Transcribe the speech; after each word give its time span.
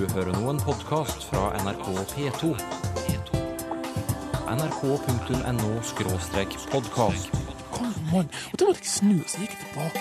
du 0.00 0.06
hører 0.14 0.32
nå 0.32 0.48
en 0.48 0.60
podkast 0.64 1.26
fra 1.28 1.50
NRK 1.60 1.86
P2. 2.12 2.44
nrk.no-podkast. 4.48 7.28
Kom, 7.74 7.94
an! 8.16 8.28
Og 8.52 8.56
da 8.56 8.62
måtte 8.64 8.80
jeg 8.80 8.88
snu, 8.88 9.20
så 9.28 9.36
gikk 9.42 9.52
jeg 9.52 9.60
tilbake. 9.66 10.00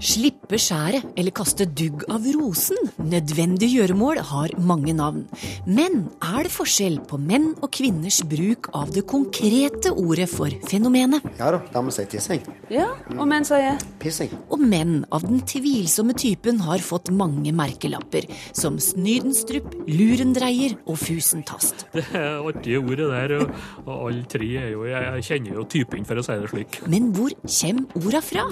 Slippe 0.00 0.56
skjæret 0.62 1.04
eller 1.18 1.32
kaste 1.36 1.64
dugg 1.68 2.04
av 2.08 2.24
rosen, 2.38 2.80
nødvendig 3.10 3.70
gjøremål, 3.72 4.20
har 4.30 4.54
mange 4.58 4.94
navn. 4.96 5.24
Men 5.66 6.06
er 6.24 6.46
det 6.46 6.52
forskjell 6.54 7.00
på 7.08 7.18
menn 7.20 7.52
og 7.60 7.70
kvinners 7.76 8.22
bruk 8.28 8.70
av 8.76 8.92
det 8.94 9.06
konkrete 9.08 9.92
ordet 9.94 10.28
for 10.30 10.52
fenomenet? 10.70 11.24
Ja 11.40 11.52
da, 11.54 11.62
damer 11.74 11.94
sier 11.94 12.08
tissing. 12.10 12.44
Ja, 12.72 12.90
og 13.16 13.26
menn 13.30 13.46
sier 13.46 13.78
Pissing. 14.02 14.32
Og 14.52 14.60
menn 14.62 15.00
av 15.14 15.24
den 15.26 15.40
tvilsomme 15.46 16.14
typen 16.18 16.60
har 16.66 16.82
fått 16.84 17.10
mange 17.14 17.52
merkelapper, 17.56 18.26
som 18.56 18.78
Snydenstrup, 18.82 19.72
Lurendreier 19.88 20.76
og 20.86 21.00
Fusentast. 21.02 21.86
Det 21.96 22.06
er 22.12 22.44
artige 22.46 22.80
ordet 22.80 23.08
der, 23.10 23.36
og, 23.40 23.50
og 23.86 23.94
alle 24.08 24.24
tre 24.30 24.48
er 24.60 24.70
jo 24.72 24.84
Jeg, 24.86 25.02
jeg 25.16 25.26
kjenner 25.30 25.58
jo 25.60 25.66
typen, 25.70 26.06
for 26.08 26.20
å 26.20 26.24
si 26.26 26.38
det 26.42 26.52
slik. 26.52 26.80
Men 26.90 27.10
hvor 27.16 27.34
kommer 27.46 28.00
orda 28.02 28.22
fra? 28.24 28.46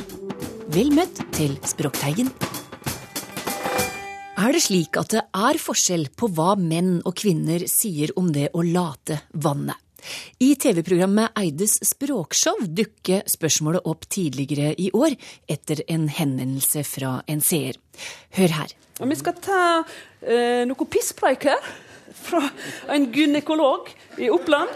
Vel 0.75 0.93
møtt 0.97 1.23
til 1.37 1.59
Språkteigen. 1.69 2.33
Er 4.35 4.51
det 4.51 4.65
slik 4.65 4.97
at 4.99 5.13
det 5.15 5.21
er 5.31 5.57
forskjell 5.63 6.09
på 6.19 6.27
hva 6.35 6.57
menn 6.59 6.97
og 7.07 7.15
kvinner 7.21 7.63
sier 7.71 8.11
om 8.19 8.33
det 8.35 8.49
å 8.51 8.65
late 8.67 9.21
vannet? 9.31 9.79
I 10.43 10.57
TV-programmet 10.59 11.39
Eides 11.39 11.77
språkshow 11.87 12.65
dukker 12.67 13.23
spørsmålet 13.31 13.87
opp 13.87 14.09
tidligere 14.11 14.73
i 14.75 14.89
år, 14.91 15.15
etter 15.47 15.85
en 15.87 16.09
henvendelse 16.11 16.83
fra 16.89 17.21
en 17.31 17.45
seer. 17.47 17.79
Hør 18.35 18.57
her. 18.57 18.75
Vi 18.99 19.19
skal 19.21 19.39
ta 19.39 19.61
eh, 19.79 20.67
noe 20.67 20.89
pisspreik 20.91 21.47
her. 21.53 21.71
Fra 22.15 22.43
en 22.95 23.07
gynekolog 23.15 23.89
i 24.23 24.29
Oppland. 24.35 24.71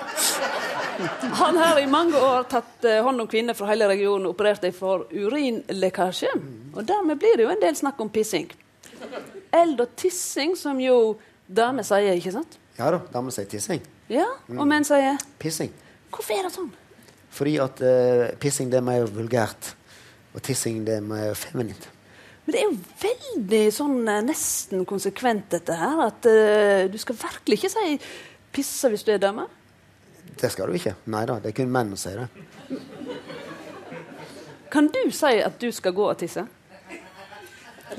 Han 1.42 1.58
har 1.58 1.82
i 1.82 1.90
mange 1.90 2.18
år 2.18 2.46
tatt 2.50 2.86
eh, 2.86 3.02
hånd 3.02 3.26
om 3.26 3.30
kvinner 3.30 3.58
fra 3.58 3.72
hele 3.72 3.90
regionen 3.90 4.30
og 4.30 4.38
operert 4.38 4.62
dem 4.62 4.74
for 4.74 5.10
urinlekkasje. 5.10 6.32
Og 6.76 6.80
dermed 6.86 7.18
blir 7.18 7.38
det 7.38 7.46
jo 7.46 7.52
en 7.52 7.62
del 7.66 7.78
snakk 7.78 8.00
om 8.06 8.14
pissing. 8.14 8.48
Eld 9.58 9.80
og 9.80 9.94
tissing, 9.98 10.56
som 10.58 10.80
jo 10.82 11.18
damer 11.48 11.86
sier, 11.86 12.16
ikke 12.18 12.34
sant? 12.34 12.58
Ja 12.78 12.90
da, 12.94 13.00
damer 13.12 13.34
sier 13.34 13.48
tissing. 13.50 13.82
Ja, 14.08 14.26
og 14.54 14.64
menn 14.68 14.86
sier 14.88 15.18
Pissing. 15.40 15.72
Hvorfor 16.14 16.38
er 16.38 16.46
det 16.48 16.54
sånn? 16.54 16.70
Fordi 17.38 17.58
at 17.60 17.82
uh, 17.84 18.24
pissing 18.40 18.70
det 18.72 18.80
er 18.80 18.86
mer 18.86 19.06
vulgært. 19.12 19.74
Og 20.32 20.42
tissing 20.44 20.80
det 20.86 20.98
er 20.98 21.04
mer 21.04 21.34
feminint. 21.38 21.88
Men 22.46 22.54
det 22.54 22.60
er 22.60 22.66
jo 22.70 22.76
veldig 23.02 23.62
sånn 23.76 23.98
eh, 24.08 24.22
nesten 24.24 24.86
konsekvent, 24.88 25.50
dette 25.52 25.76
her. 25.76 26.00
At 26.06 26.28
uh, 26.28 26.86
du 26.88 26.96
skal 27.00 27.18
virkelig 27.20 27.60
ikke 27.60 27.72
si 27.74 27.98
'pisse' 28.54 28.88
hvis 28.88 29.04
du 29.04 29.12
er 29.12 29.20
dame. 29.20 29.44
Det 30.38 30.50
skal 30.52 30.70
du 30.70 30.78
ikke. 30.78 30.94
Nei 31.12 31.24
da, 31.28 31.38
det 31.42 31.52
er 31.52 31.58
kun 31.58 31.72
menn 31.72 31.92
som 31.92 32.00
sier 32.06 32.24
det. 32.24 32.28
Kan 34.72 34.88
du 34.92 35.00
si 35.12 35.34
at 35.44 35.60
du 35.60 35.68
skal 35.72 35.92
gå 35.96 36.08
og 36.08 36.16
tisse? 36.20 36.44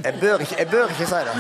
Jeg 0.04 0.14
bør 0.22 0.38
ikke, 0.46 0.56
jeg 0.60 0.68
bør 0.72 0.88
ikke 0.94 1.06
si 1.10 1.20
det. 1.28 1.36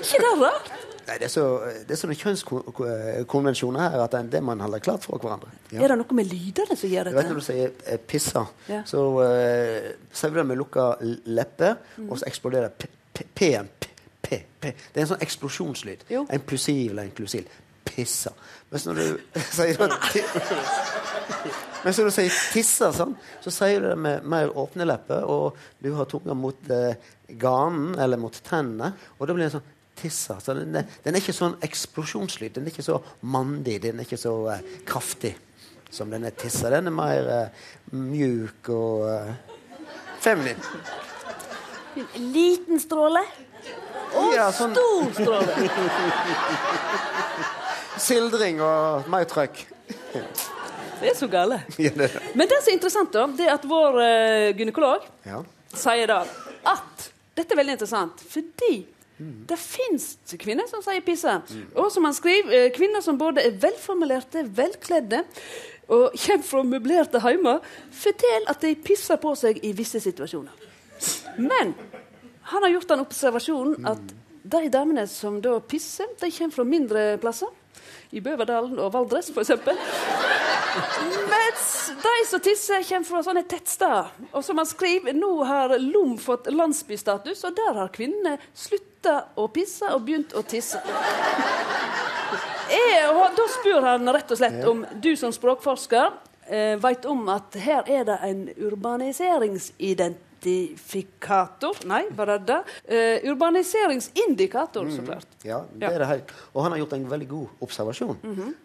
ikke 0.00 0.20
det 0.24 0.34
rart? 0.42 0.70
Nei, 1.10 1.16
det 1.18 1.26
er, 1.26 1.32
så, 1.32 1.44
det 1.88 1.94
er 1.96 1.98
sånne 1.98 2.14
kjønnskonvensjoner 2.20 3.80
her 3.82 4.02
at 4.04 4.12
det 4.14 4.18
er 4.20 4.28
det 4.36 4.42
man 4.46 4.60
holder 4.62 4.78
klart 4.84 5.02
for 5.08 5.18
hverandre. 5.18 5.50
Ja. 5.72 5.80
Er 5.82 5.90
det 5.90 5.96
noe 6.04 6.14
med 6.20 6.28
lydene 6.30 6.76
som 6.78 6.92
gjør 6.92 7.10
Du 7.10 7.16
vet 7.16 7.26
du 7.26 7.32
når 7.32 7.40
du 7.40 7.46
sier 7.48 7.72
eh, 7.86 7.98
'pissa', 7.98 8.44
Ja. 8.68 8.82
så 8.86 9.00
uh, 9.18 9.88
sier 10.12 10.30
du 10.30 10.38
det 10.38 10.46
med 10.46 10.60
lukka 10.60 10.84
leppe, 11.26 11.72
mm. 11.96 12.10
og 12.10 12.20
så 12.20 12.28
eksploderer 12.30 12.68
p- 12.78 12.92
p- 13.14 13.26
p-en. 13.34 13.68
Det 14.30 14.74
er 14.94 15.00
en 15.02 15.10
sånn 15.10 15.24
eksplosjonslyd. 15.24 16.04
Jo. 16.12 16.22
En 16.30 16.40
plusiv 16.46 16.90
eller 16.92 17.08
en 17.08 17.16
klusil. 17.16 17.48
Pissa. 17.84 18.30
Mens 18.70 18.86
når 18.86 18.94
du 19.00 19.18
sier 19.56 19.74
sånn 19.74 19.96
Mens 21.84 21.96
når 21.98 22.04
du 22.10 22.12
sier 22.12 22.34
tisser, 22.52 22.92
sånn, 22.92 23.14
så 23.40 23.50
sier 23.54 23.80
du 23.80 23.86
det 23.92 23.98
med 23.98 24.24
mer 24.28 24.50
åpne 24.60 24.84
lepper, 24.88 25.22
og 25.24 25.56
du 25.80 25.92
har 25.96 26.04
tunga 26.10 26.34
mot 26.36 26.70
eh, 26.76 26.94
ganen 27.40 27.94
eller 28.00 28.18
mot 28.20 28.36
tennene, 28.44 28.90
og 29.18 29.28
da 29.30 29.34
blir 29.36 29.46
det 29.46 29.54
sånn 29.54 29.68
tisser. 30.00 30.38
Så 30.44 30.54
den, 30.56 30.72
den 30.76 31.14
er 31.16 31.20
ikke 31.22 31.34
sånn 31.36 31.56
eksplosjonslyd. 31.64 32.52
Den 32.58 32.66
er 32.68 32.72
ikke 32.74 32.84
så 32.86 32.98
mandig. 33.32 33.78
Den 33.84 34.00
er 34.00 34.04
ikke 34.08 34.20
så 34.20 34.34
eh, 34.54 34.60
kraftig 34.88 35.34
som 35.90 36.10
denne 36.12 36.30
tissa. 36.38 36.70
Den 36.72 36.88
er 36.90 36.94
mer 36.94 37.30
eh, 37.34 37.48
mjuk 37.96 38.68
og 38.76 38.96
eh, 39.10 39.32
feminin. 40.22 40.60
En 42.00 42.26
liten 42.32 42.78
stråle 42.80 43.22
og 44.16 44.30
Ja, 44.36 44.46
sånn- 44.54 44.76
stor 44.76 45.10
stråle. 45.16 45.52
Sildring 48.00 48.60
og 48.64 49.08
mer 49.12 49.24
trøkk. 49.28 49.56
Det 51.00 51.10
er 51.12 51.16
så 51.18 51.28
gale. 51.32 51.60
Men 52.38 52.48
det 52.50 52.60
som 52.60 52.70
er 52.70 52.76
interessant, 52.76 53.12
da, 53.14 53.26
det 53.36 53.46
er 53.48 53.54
at 53.56 53.66
vår 53.68 53.98
uh, 54.00 54.50
gynekolog 54.58 55.06
Ja. 55.26 55.42
sier 55.72 56.10
da 56.10 56.22
at 56.68 57.10
Dette 57.38 57.54
er 57.54 57.60
veldig 57.62 57.76
interessant, 57.78 58.20
fordi 58.28 58.82
det 59.20 59.56
fins 59.60 60.14
kvinner 60.40 60.66
som 60.68 60.82
sier 60.84 61.00
pisse. 61.04 61.30
Og 61.78 61.90
som 61.92 62.04
han 62.08 62.14
skriver, 62.16 62.52
eh, 62.56 62.70
kvinner 62.72 63.00
som 63.04 63.18
både 63.20 63.42
er 63.44 63.56
velformulerte, 63.62 64.42
velkledde 64.56 65.22
og 65.92 66.14
kommer 66.24 66.46
fra 66.48 66.62
møblerte 66.64 67.20
heimer, 67.24 67.60
forteller 67.92 68.48
at 68.50 68.60
de 68.64 68.74
pisser 68.80 69.20
på 69.20 69.34
seg 69.38 69.60
i 69.64 69.72
visse 69.76 70.00
situasjoner. 70.00 70.66
Men 71.38 71.74
han 72.50 72.64
har 72.66 72.72
gjort 72.74 72.92
den 72.92 73.04
observasjonen 73.04 73.88
at 73.88 74.14
de 74.50 74.68
damene 74.72 75.04
som 75.08 75.36
da 75.44 75.58
pisser, 75.60 76.08
de 76.20 76.32
kommer 76.34 76.56
fra 76.56 76.64
mindre 76.66 77.06
plasser. 77.22 77.52
I 78.10 78.20
Bøverdalen 78.20 78.78
og 78.82 78.92
Valdres, 78.94 79.30
f.eks. 79.30 79.52
Mens 81.30 81.66
de 82.02 82.14
som 82.26 82.42
tisser, 82.42 82.82
kommer 82.88 83.06
fra 83.06 83.22
sånne 83.26 83.44
tettsteder. 83.50 84.10
Og 84.32 84.42
som 84.46 84.58
han 84.58 84.68
skriver, 84.68 85.14
nå 85.14 85.30
har 85.46 85.76
Lom 85.78 86.16
fått 86.18 86.50
landsbystatus, 86.50 87.44
og 87.46 87.58
der 87.58 87.78
har 87.78 87.92
kvinnene 87.94 88.38
slutta 88.50 89.16
å 89.38 89.46
pisse 89.54 89.90
og 89.94 90.02
begynt 90.08 90.34
å 90.34 90.42
tisse. 90.42 90.82
Er, 92.70 93.06
og 93.10 93.36
da 93.38 93.46
spør 93.50 93.86
han 93.92 94.10
rett 94.14 94.30
og 94.30 94.38
slett 94.38 94.66
om 94.70 94.84
du 95.02 95.14
som 95.18 95.32
språkforsker 95.34 96.10
eh, 96.46 96.76
veit 96.82 97.06
om 97.10 97.24
at 97.32 97.56
her 97.58 97.86
er 97.90 98.04
det 98.06 98.18
en 98.26 98.44
urbaniseringsidentifikator 100.40 101.86
Nei, 101.86 102.04
var 102.16 102.26
det 102.26 102.38
det? 102.46 102.64
Eh, 102.88 103.30
urbaniseringsindikator, 103.30 104.90
så 104.90 105.02
klart. 105.02 105.26
Ja, 105.44 105.64
det 105.72 105.86
er 105.86 105.98
det 105.98 106.06
helt. 106.06 106.32
Og 106.54 106.62
han 106.62 106.72
har 106.72 106.78
gjort 106.78 106.92
en 106.92 107.08
veldig 107.10 107.28
god 107.28 107.48
observasjon. 107.60 108.18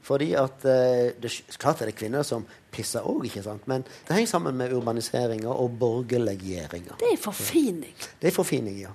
Fordi 0.03 0.33
at 0.35 0.65
eh, 0.65 1.13
det, 1.19 1.31
Klart 1.57 1.81
er 1.81 1.91
det 1.91 1.95
kvinner 1.97 2.23
som 2.23 2.45
pisser 2.71 3.05
òg, 3.07 3.25
ikke 3.25 3.43
sant? 3.43 3.67
men 3.67 3.85
det 4.07 4.13
henger 4.15 4.27
sammen 4.27 4.57
med 4.57 4.73
urbaniseringa 4.75 5.49
og 5.49 5.77
borgerliggjøringa. 5.79 6.99
Det 6.99 7.13
er 7.13 7.19
forfining. 7.21 7.93
Det 8.19 8.31
er 8.31 8.35
forfining, 8.35 8.79
ja. 8.83 8.91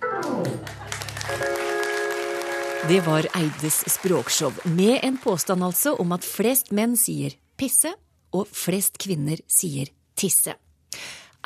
Det 2.89 3.01
var 3.07 3.27
Eides 3.37 3.85
språkshow, 3.93 4.53
med 4.65 4.99
en 5.03 5.19
påstand 5.21 5.65
altså 5.65 5.95
om 6.01 6.12
at 6.17 6.25
flest 6.25 6.73
menn 6.73 6.97
sier 6.97 7.37
pisse, 7.61 7.93
og 8.33 8.49
flest 8.55 8.97
kvinner 9.03 9.41
sier 9.51 9.91
tisse. 10.17 10.55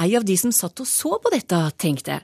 Ei 0.02 0.16
av 0.18 0.26
de 0.26 0.34
som 0.38 0.52
satt 0.52 0.80
og 0.82 0.88
så 0.90 1.16
på 1.22 1.30
dette, 1.34 1.60
tenkte 1.78 2.20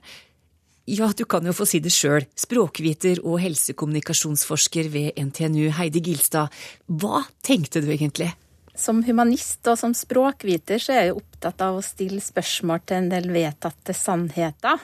ja, 0.91 1.06
du 1.14 1.22
kan 1.28 1.44
jo 1.47 1.53
få 1.54 1.66
si 1.69 1.78
det 1.78 1.92
sjøl, 1.94 2.25
språkviter 2.34 3.20
og 3.22 3.36
helsekommunikasjonsforsker 3.44 4.88
ved 4.91 5.20
NTNU 5.22 5.68
Heidi 5.77 6.00
Gilstad. 6.03 6.50
Hva 6.89 7.21
tenkte 7.47 7.83
du 7.84 7.92
egentlig? 7.92 8.33
Som 8.74 9.04
humanist 9.06 9.66
og 9.71 9.77
som 9.78 9.94
språkviter 9.94 10.83
så 10.83 10.97
er 10.97 11.04
jeg 11.04 11.18
opptatt 11.21 11.62
av 11.62 11.78
å 11.78 11.84
stille 11.84 12.18
spørsmål 12.24 12.83
til 12.83 12.97
en 12.97 13.10
del 13.12 13.28
vedtatte 13.30 13.94
sannheter. 13.94 14.83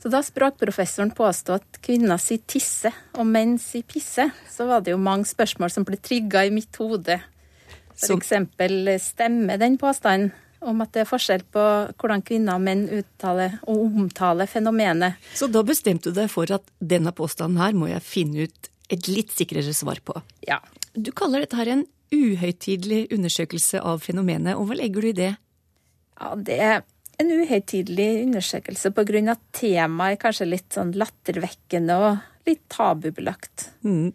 Så 0.00 0.08
da 0.14 0.22
språkprofessoren 0.24 1.12
påstod 1.14 1.60
at 1.60 1.82
kvinner 1.84 2.22
sier 2.22 2.40
tisse 2.48 2.92
og 3.18 3.28
menn 3.28 3.58
sier 3.60 3.84
pisse, 3.84 4.30
så 4.48 4.68
var 4.70 4.80
det 4.80 4.94
jo 4.94 5.02
mange 5.02 5.28
spørsmål 5.28 5.74
som 5.74 5.84
ble 5.84 6.00
trigga 6.00 6.46
i 6.46 6.54
mitt 6.54 6.80
hode. 6.80 7.18
For 7.98 8.16
eksempel, 8.16 8.88
stemmer 9.02 9.60
den 9.60 9.76
påstanden 9.78 10.32
om 10.68 10.82
at 10.84 10.92
det 10.94 11.02
er 11.02 11.08
forskjell 11.10 11.44
på 11.52 11.64
hvordan 12.00 12.22
kvinner 12.26 12.58
og 12.58 12.64
menn 12.66 12.84
uttaler 12.92 13.58
og 13.66 13.82
omtaler 13.86 14.50
fenomenet? 14.50 15.18
Så 15.38 15.48
da 15.50 15.64
bestemte 15.66 16.10
du 16.10 16.20
deg 16.20 16.30
for 16.32 16.50
at 16.54 16.66
denne 16.78 17.12
påstanden 17.16 17.60
her 17.62 17.74
må 17.76 17.90
jeg 17.90 18.04
finne 18.06 18.46
ut 18.46 18.70
et 18.92 19.08
litt 19.08 19.32
sikrere 19.32 19.74
svar 19.76 20.02
på. 20.04 20.16
Ja. 20.46 20.60
Du 20.92 21.12
kaller 21.16 21.44
dette 21.44 21.56
her 21.56 21.70
en 21.72 21.86
uhøytidelig 22.12 23.06
undersøkelse 23.14 23.80
av 23.80 24.02
fenomenet, 24.04 24.58
og 24.58 24.68
hva 24.68 24.76
legger 24.76 25.04
du 25.04 25.10
i 25.12 25.16
det? 25.16 25.30
Ja, 26.20 26.34
det 26.36 26.58
er 26.60 26.82
en 27.22 27.30
uhøytidelig 27.32 28.10
undersøkelse 28.26 28.92
på 28.94 29.04
grunn 29.08 29.30
av 29.30 29.38
at 29.38 29.46
temaet 29.56 30.16
er 30.16 30.20
kanskje 30.20 30.48
litt 30.50 30.74
sånn 30.74 30.92
lattervekkende 30.98 31.96
og 32.02 32.48
litt 32.48 32.62
tabubelagt. 32.72 33.70
Mm. 33.86 34.12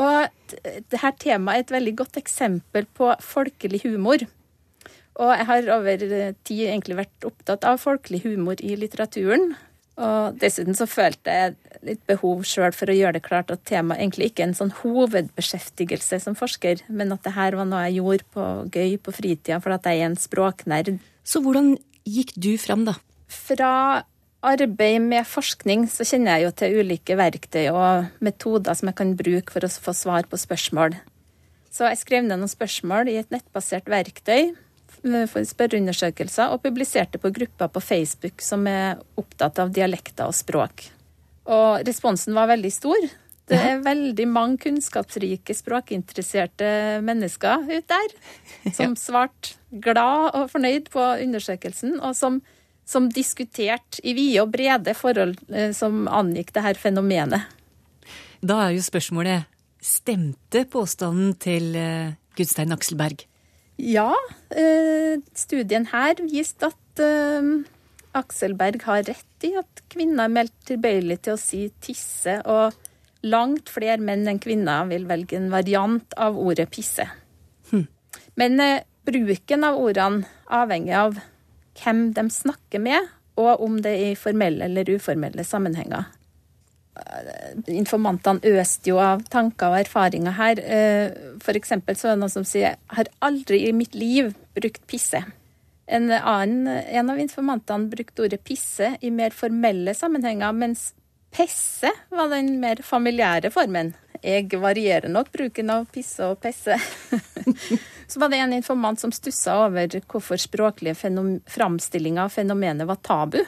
Og 0.00 0.52
dette 0.90 1.12
temaet 1.22 1.56
er 1.56 1.64
et 1.64 1.74
veldig 1.74 1.94
godt 2.02 2.20
eksempel 2.20 2.86
på 2.96 3.10
folkelig 3.24 3.82
humor. 3.86 4.24
Og 5.20 5.34
jeg 5.34 5.48
har 5.50 5.72
over 5.74 6.04
tid 6.48 6.62
egentlig 6.64 6.96
vært 7.02 7.26
opptatt 7.28 7.66
av 7.68 7.80
folkelig 7.82 8.22
humor 8.24 8.60
i 8.64 8.76
litteraturen. 8.80 9.52
Og 10.00 10.38
dessuten 10.40 10.76
så 10.76 10.86
følte 10.88 11.32
jeg 11.34 11.80
litt 11.84 12.00
behov 12.08 12.44
sjøl 12.48 12.72
for 12.76 12.88
å 12.88 12.96
gjøre 12.96 13.18
det 13.18 13.26
klart 13.26 13.52
at 13.52 13.66
temaet 13.68 14.00
egentlig 14.00 14.30
ikke 14.30 14.46
er 14.46 14.50
en 14.50 14.56
sånn 14.56 14.72
hovedbeskjeftigelse 14.78 16.22
som 16.24 16.36
forsker, 16.38 16.80
men 16.88 17.12
at 17.12 17.24
det 17.26 17.34
her 17.36 17.56
var 17.58 17.68
noe 17.68 17.82
jeg 17.88 17.98
gjorde 17.98 18.28
på 18.32 18.46
gøy 18.72 18.96
på 19.04 19.14
fritida 19.16 19.60
for 19.60 19.76
at 19.76 19.88
jeg 19.88 20.00
er 20.00 20.08
en 20.08 20.16
språknerd. 20.20 20.94
Så 21.20 21.44
hvordan 21.44 21.74
gikk 22.08 22.32
du 22.40 22.54
fram, 22.60 22.86
da? 22.88 22.96
Fra 23.28 23.72
arbeid 24.40 25.04
med 25.04 25.28
forskning 25.28 25.84
så 25.92 26.06
kjenner 26.08 26.38
jeg 26.38 26.46
jo 26.46 26.54
til 26.56 26.80
ulike 26.80 27.16
verktøy 27.20 27.66
og 27.68 28.24
metoder 28.24 28.78
som 28.78 28.88
jeg 28.88 29.00
kan 29.02 29.12
bruke 29.18 29.52
for 29.52 29.68
å 29.68 29.72
få 29.84 29.96
svar 29.96 30.28
på 30.30 30.40
spørsmål. 30.40 30.96
Så 31.70 31.86
jeg 31.92 32.00
skrev 32.00 32.24
ned 32.24 32.40
noen 32.40 32.50
spørsmål 32.50 33.12
i 33.12 33.20
et 33.20 33.30
nettbasert 33.34 33.90
verktøy 33.92 34.54
for 35.02 35.46
spørreundersøkelser 35.48 36.52
og 36.52 36.62
publiserte 36.64 37.20
på 37.20 37.32
grupper 37.34 37.70
på 37.72 37.82
Facebook 37.84 38.42
som 38.44 38.66
er 38.68 39.00
opptatt 39.20 39.58
av 39.62 39.72
dialekter 39.72 40.28
og 40.28 40.36
språk. 40.36 40.86
Og 41.50 41.86
responsen 41.86 42.36
var 42.36 42.50
veldig 42.50 42.72
stor. 42.74 43.08
Det 43.50 43.58
er 43.58 43.80
veldig 43.82 44.26
mange 44.30 44.60
kunnskapsrike, 44.62 45.54
språkinteresserte 45.58 47.00
mennesker 47.02 47.64
ute 47.66 47.82
der 47.90 48.12
som 48.76 48.94
svarte 48.98 49.56
glad 49.70 50.36
og 50.38 50.50
fornøyd 50.52 50.90
på 50.92 51.02
undersøkelsen, 51.24 51.96
og 51.98 52.14
som, 52.18 52.40
som 52.86 53.08
diskuterte 53.10 54.02
i 54.06 54.14
vide 54.18 54.44
og 54.44 54.52
brede 54.54 54.94
forhold 54.98 55.34
eh, 55.50 55.72
som 55.74 56.06
angikk 56.06 56.54
det 56.54 56.66
her 56.66 56.78
fenomenet. 56.78 57.48
Da 58.40 58.62
er 58.66 58.76
jo 58.76 58.84
spørsmålet 58.86 59.48
stemte 59.82 60.64
påstanden 60.70 61.34
til 61.40 61.74
eh, 61.78 62.14
Gudstein 62.38 62.74
Akselberg? 62.76 63.26
Ja, 63.80 64.12
eh, 64.52 65.20
studien 65.32 65.86
her 65.88 66.18
viste 66.28 66.68
at 66.68 67.00
eh, 67.00 67.50
Akselberg 68.18 68.82
har 68.84 69.06
rett 69.06 69.46
i 69.46 69.54
at 69.56 69.82
kvinner 69.92 70.26
er 70.26 70.34
meldt 70.34 70.56
tilbøyelig 70.68 71.20
til 71.24 71.36
å 71.36 71.40
si 71.40 71.62
tisse, 71.80 72.40
og 72.44 72.76
langt 73.24 73.70
flere 73.72 74.00
menn 74.02 74.28
enn 74.28 74.40
kvinner 74.42 74.88
vil 74.90 75.06
velge 75.08 75.38
en 75.38 75.48
variant 75.52 76.16
av 76.20 76.36
ordet 76.40 76.68
pisse. 76.74 77.06
Hm. 77.70 77.86
Men 78.40 78.60
eh, 78.60 78.84
bruken 79.08 79.64
av 79.64 79.80
ordene 79.80 80.28
avhenger 80.50 81.00
av 81.06 81.20
hvem 81.80 82.10
de 82.16 82.26
snakker 82.34 82.82
med, 82.84 83.08
og 83.40 83.62
om 83.64 83.78
det 83.80 83.94
er 83.96 84.12
i 84.12 84.18
formelle 84.18 84.66
eller 84.66 84.90
uformelle 84.92 85.46
sammenhenger. 85.46 86.10
Informantene 87.70 88.54
øste 88.60 88.90
jo 88.90 88.98
av 89.00 89.22
tanker 89.30 89.72
og 89.72 89.80
erfaringer 89.80 90.34
her. 90.36 90.62
For 91.40 91.56
eksempel 91.56 91.96
så 91.96 92.10
er 92.10 92.16
det 92.16 92.22
noen 92.24 92.32
som 92.34 92.44
sier 92.44 92.76
'har 92.90 93.08
aldri 93.22 93.68
i 93.68 93.72
mitt 93.72 93.94
liv 93.94 94.34
brukt 94.54 94.86
pisse'. 94.86 95.24
En, 95.86 96.10
annen, 96.10 96.66
en 96.68 97.10
av 97.10 97.18
informantene 97.18 97.90
brukte 97.90 98.22
ordet 98.22 98.44
pisse 98.44 98.92
i 99.00 99.10
mer 99.10 99.30
formelle 99.34 99.94
sammenhenger, 99.94 100.52
mens 100.52 100.92
pesse 101.34 101.90
var 102.14 102.30
den 102.30 102.60
mer 102.62 102.82
familiære 102.86 103.50
formen. 103.50 103.94
Jeg 104.22 104.50
varierer 104.60 105.08
nok 105.10 105.32
bruken 105.32 105.72
av 105.72 105.88
pisse 105.90 106.26
og 106.26 106.38
pesse. 106.44 106.76
Så 108.10 108.20
var 108.20 108.30
det 108.30 108.38
en 108.42 108.52
informant 108.52 109.00
som 109.00 109.12
stussa 109.14 109.56
over 109.64 109.98
hvorfor 110.10 110.38
språklige 110.38 110.94
framstillinger 111.50 112.26
av 112.26 112.34
fenomenet 112.34 112.86
var 112.86 113.00
tabu. 113.02 113.40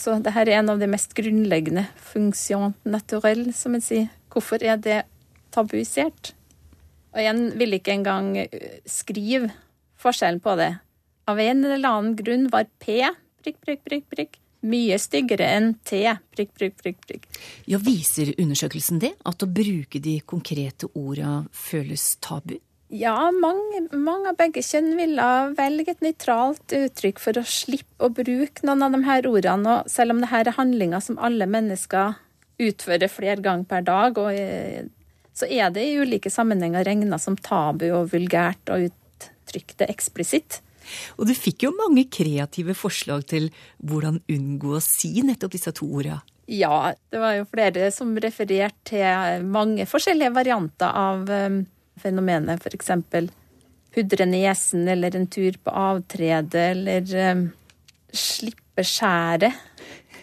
Så 0.00 0.16
det 0.24 0.32
her 0.32 0.48
er 0.48 0.62
en 0.62 0.72
av 0.72 0.80
de 0.80 0.88
mest 0.88 1.12
grunnleggende 1.16 1.84
funksjon 2.10 2.72
naturelle, 2.88 3.52
som 3.52 3.76
en 3.76 3.84
sier. 3.84 4.08
Hvorfor 4.32 4.62
er 4.64 4.80
det 4.80 5.02
tabuisert? 5.52 6.32
Og 7.12 7.20
igjen 7.20 7.42
vil 7.60 7.76
ikke 7.76 7.96
engang 7.98 8.32
skrive 8.88 9.50
forskjellen 10.00 10.40
på 10.40 10.54
det. 10.60 10.70
Av 11.28 11.40
en 11.42 11.66
eller 11.66 11.90
annen 11.90 12.14
grunn 12.16 12.48
var 12.52 12.70
P 12.80 13.02
prikk, 13.42 13.60
prikk, 13.66 13.84
prikk, 13.84 14.06
prikk 14.12 14.40
mye 14.66 14.96
styggere 15.00 15.46
enn 15.56 15.72
T 15.86 16.02
prikk, 16.34 16.52
prikk, 16.56 16.76
prikk, 16.82 16.98
prikk. 17.06 17.28
Ja, 17.70 17.80
Viser 17.82 18.32
undersøkelsen 18.36 19.00
det? 19.02 19.14
At 19.28 19.42
å 19.44 19.48
bruke 19.48 20.00
de 20.02 20.18
konkrete 20.20 20.90
orda 20.94 21.40
føles 21.52 22.14
tabu? 22.24 22.58
Ja, 22.90 23.30
mange, 23.30 23.84
mange, 23.94 24.32
av 24.32 24.38
begge 24.40 24.64
kjønn 24.66 24.96
ville 24.98 25.26
velge 25.54 25.92
et 25.92 26.00
nøytralt 26.02 26.74
uttrykk 26.74 27.20
for 27.22 27.38
å 27.38 27.44
slippe 27.46 28.02
å 28.02 28.10
bruke 28.10 28.66
noen 28.66 28.82
av 28.82 28.96
de 28.96 29.00
her 29.06 29.28
ordene. 29.30 29.76
Og 29.76 29.92
selv 29.92 30.16
om 30.16 30.24
dette 30.24 30.40
er 30.42 30.56
handlinger 30.56 31.04
som 31.04 31.20
alle 31.22 31.46
mennesker 31.46 32.18
utfører 32.60 33.12
flere 33.12 33.38
ganger 33.44 33.68
per 33.70 33.86
dag, 33.86 34.18
og, 34.18 34.90
så 35.38 35.46
er 35.46 35.70
det 35.70 35.86
i 35.86 35.94
ulike 36.02 36.32
sammenhenger 36.34 36.84
regna 36.88 37.20
som 37.22 37.38
tabu 37.38 37.86
og 37.92 38.10
vulgært 38.10 38.74
å 38.74 38.80
uttrykke 38.88 39.78
det 39.78 39.90
eksplisitt. 39.94 40.58
Og 41.14 41.30
du 41.30 41.34
fikk 41.38 41.68
jo 41.68 41.74
mange 41.76 42.08
kreative 42.10 42.74
forslag 42.74 43.22
til 43.30 43.52
hvordan 43.86 44.18
unngå 44.26 44.74
å 44.74 44.82
si 44.82 45.14
nettopp 45.22 45.54
disse 45.54 45.72
to 45.78 45.86
ordene. 45.86 46.24
Ja, 46.50 46.90
det 47.14 47.20
var 47.22 47.36
jo 47.36 47.44
flere 47.46 47.92
som 47.94 48.16
refererte 48.18 48.96
til 48.96 49.44
mange 49.46 49.84
forskjellige 49.86 50.34
varianter 50.34 50.90
av 50.90 51.28
um, 51.30 51.60
fenomenet. 52.00 52.60
F.eks. 52.60 52.90
pudre 53.94 54.26
nesen, 54.28 54.88
eller 54.88 55.16
en 55.16 55.26
tur 55.30 55.58
på 55.62 55.74
avtrede, 55.74 56.64
eller 56.74 57.34
um, 57.34 57.44
slippe 58.12 58.84
skjæret. 58.86 59.54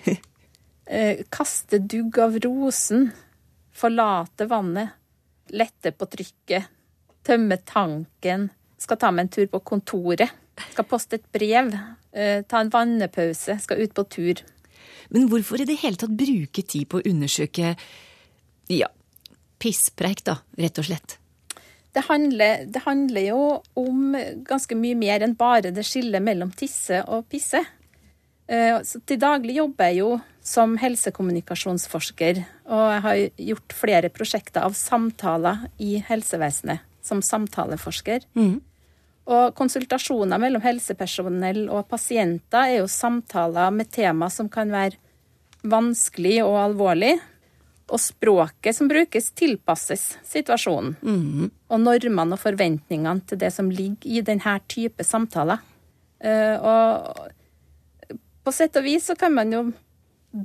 uh, 0.07 1.23
kaste 1.37 1.79
dugg 1.79 2.19
av 2.23 2.39
rosen. 2.45 3.11
Forlate 3.77 4.49
vannet. 4.49 4.97
Lette 5.53 5.93
på 5.93 6.09
trykket. 6.11 6.73
Tømme 7.27 7.59
tanken. 7.67 8.49
Skal 8.77 8.99
ta 8.99 9.11
meg 9.11 9.27
en 9.27 9.33
tur 9.37 9.47
på 9.51 9.63
kontoret. 9.65 10.33
Skal 10.71 10.87
poste 10.89 11.19
et 11.19 11.31
brev. 11.33 11.73
Uh, 12.15 12.43
ta 12.49 12.61
en 12.63 12.73
vannepause. 12.73 13.59
Skal 13.63 13.85
ut 13.85 13.93
på 13.95 14.07
tur. 14.09 14.45
Men 15.09 15.29
hvorfor 15.31 15.61
i 15.61 15.67
det 15.67 15.79
hele 15.83 15.99
tatt 15.99 16.15
bruke 16.17 16.63
tid 16.63 16.87
på 16.91 16.99
å 16.99 17.07
undersøke 17.07 17.75
ja, 18.71 18.89
pisspreik, 19.61 20.23
da, 20.27 20.39
rett 20.59 20.81
og 20.81 20.87
slett? 20.89 21.17
Det 21.97 22.03
handler, 22.05 22.67
det 22.69 22.83
handler, 22.85 23.23
jo 23.31 23.41
om 23.81 24.13
ganske 24.45 24.77
mye 24.77 24.97
mer 24.99 25.25
enn 25.25 25.33
bare 25.39 25.73
det 25.73 25.85
skillet 25.87 26.21
mellom 26.21 26.51
tisse 26.53 27.01
og 27.09 27.25
pisse. 27.31 27.63
Så 28.47 29.01
til 29.09 29.17
daglig 29.19 29.57
jobber 29.57 29.89
jeg 29.89 29.97
jo 30.03 30.11
som 30.45 30.77
helsekommunikasjonsforsker, 30.79 32.43
og 32.69 32.83
jeg 32.93 33.01
har 33.03 33.23
gjort 33.49 33.75
flere 33.75 34.11
prosjekter 34.13 34.63
av 34.63 34.77
samtaler 34.77 35.65
i 35.83 35.97
helsevesenet 36.05 36.85
som 37.07 37.23
samtaleforsker. 37.23 38.23
Mm. 38.37 38.59
Og 39.27 39.55
konsultasjoner 39.57 40.39
mellom 40.39 40.63
helsepersonell 40.63 41.65
og 41.67 41.87
pasienter 41.91 42.71
er 42.71 42.77
jo 42.81 42.91
samtaler 42.91 43.73
med 43.75 43.91
tema 43.91 44.29
som 44.31 44.47
kan 44.51 44.71
være 44.71 44.95
vanskelig 45.67 46.39
og 46.45 46.55
alvorlig. 46.61 47.17
Og 47.87 48.01
språket 48.03 48.75
som 48.75 48.89
brukes, 48.91 49.31
tilpasses 49.31 50.17
situasjonen. 50.27 50.95
Mm. 51.01 51.49
Og 51.71 51.79
normene 51.79 52.35
og 52.35 52.41
forventningene 52.41 53.23
til 53.29 53.39
det 53.39 53.53
som 53.55 53.71
ligger 53.71 54.09
i 54.11 54.23
denne 54.27 54.57
type 54.67 55.05
samtaler. 55.07 55.63
Og 56.19 57.29
på 58.43 58.53
sett 58.55 58.75
og 58.79 58.83
vis 58.87 59.07
så 59.07 59.15
kan 59.19 59.35
man 59.35 59.53
jo 59.53 59.61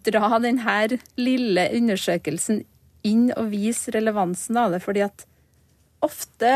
dra 0.07 0.39
denne 0.43 0.99
lille 1.19 1.67
undersøkelsen 1.77 2.63
inn 3.07 3.29
og 3.35 3.51
vise 3.53 3.93
relevansen 3.95 4.59
av 4.59 4.75
det, 4.75 4.83
fordi 4.85 5.05
at 5.07 5.25
ofte 6.03 6.53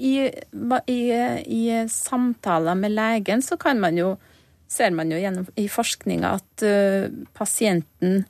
i, 0.00 0.14
i, 0.86 1.00
i 1.46 1.62
samtaler 1.90 2.78
med 2.78 2.94
legen 2.94 3.42
så 3.44 3.58
kan 3.60 3.80
man 3.82 3.98
jo, 3.98 4.14
ser 4.70 4.94
man 4.96 5.10
jo 5.12 5.18
gjennom 5.20 5.48
i 5.60 5.66
forskninga 5.70 6.34
at 6.38 6.64
uh, 6.66 7.10
pasienten 7.36 8.24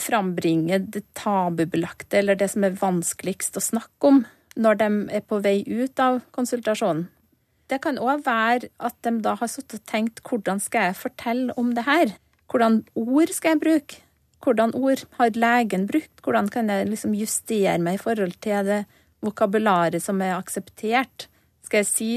frambringer 0.00 0.84
det 0.94 1.04
tabubelagte, 1.18 2.20
eller 2.20 2.38
det 2.38 2.50
som 2.52 2.64
er 2.66 2.76
vanskeligst 2.80 3.58
å 3.58 3.64
snakke 3.64 4.10
om, 4.10 4.22
når 4.56 4.80
de 4.80 4.90
er 5.20 5.24
på 5.26 5.40
vei 5.44 5.60
ut 5.66 6.00
av 6.02 6.20
konsultasjonen. 6.36 7.08
Det 7.70 7.78
kan 7.84 8.00
òg 8.02 8.24
være 8.26 8.70
at 8.82 8.96
de 9.06 9.12
da 9.22 9.36
har 9.38 9.50
sittet 9.50 9.78
og 9.78 9.90
tenkt 9.90 10.22
hvordan 10.26 10.58
skal 10.62 10.88
jeg 10.88 10.98
fortelle 11.04 11.54
om 11.60 11.70
det 11.76 11.86
her? 11.86 12.16
Hvordan 12.50 12.80
ord 12.98 13.30
skal 13.30 13.54
jeg 13.54 13.62
bruke? 13.62 14.00
Hvordan 14.42 14.72
ord 14.74 15.04
har 15.20 15.36
legen 15.36 15.86
brukt? 15.86 16.22
Hvordan 16.24 16.48
kan 16.50 16.72
jeg 16.72 16.88
liksom 16.88 17.14
justere 17.14 17.78
meg 17.78 17.98
i 17.98 18.02
forhold 18.02 18.34
til 18.42 18.66
det 18.66 18.80
vokabularet 19.22 20.02
som 20.02 20.18
er 20.24 20.34
akseptert? 20.34 21.28
Skal 21.62 21.84
jeg 21.84 21.90
si 21.90 22.10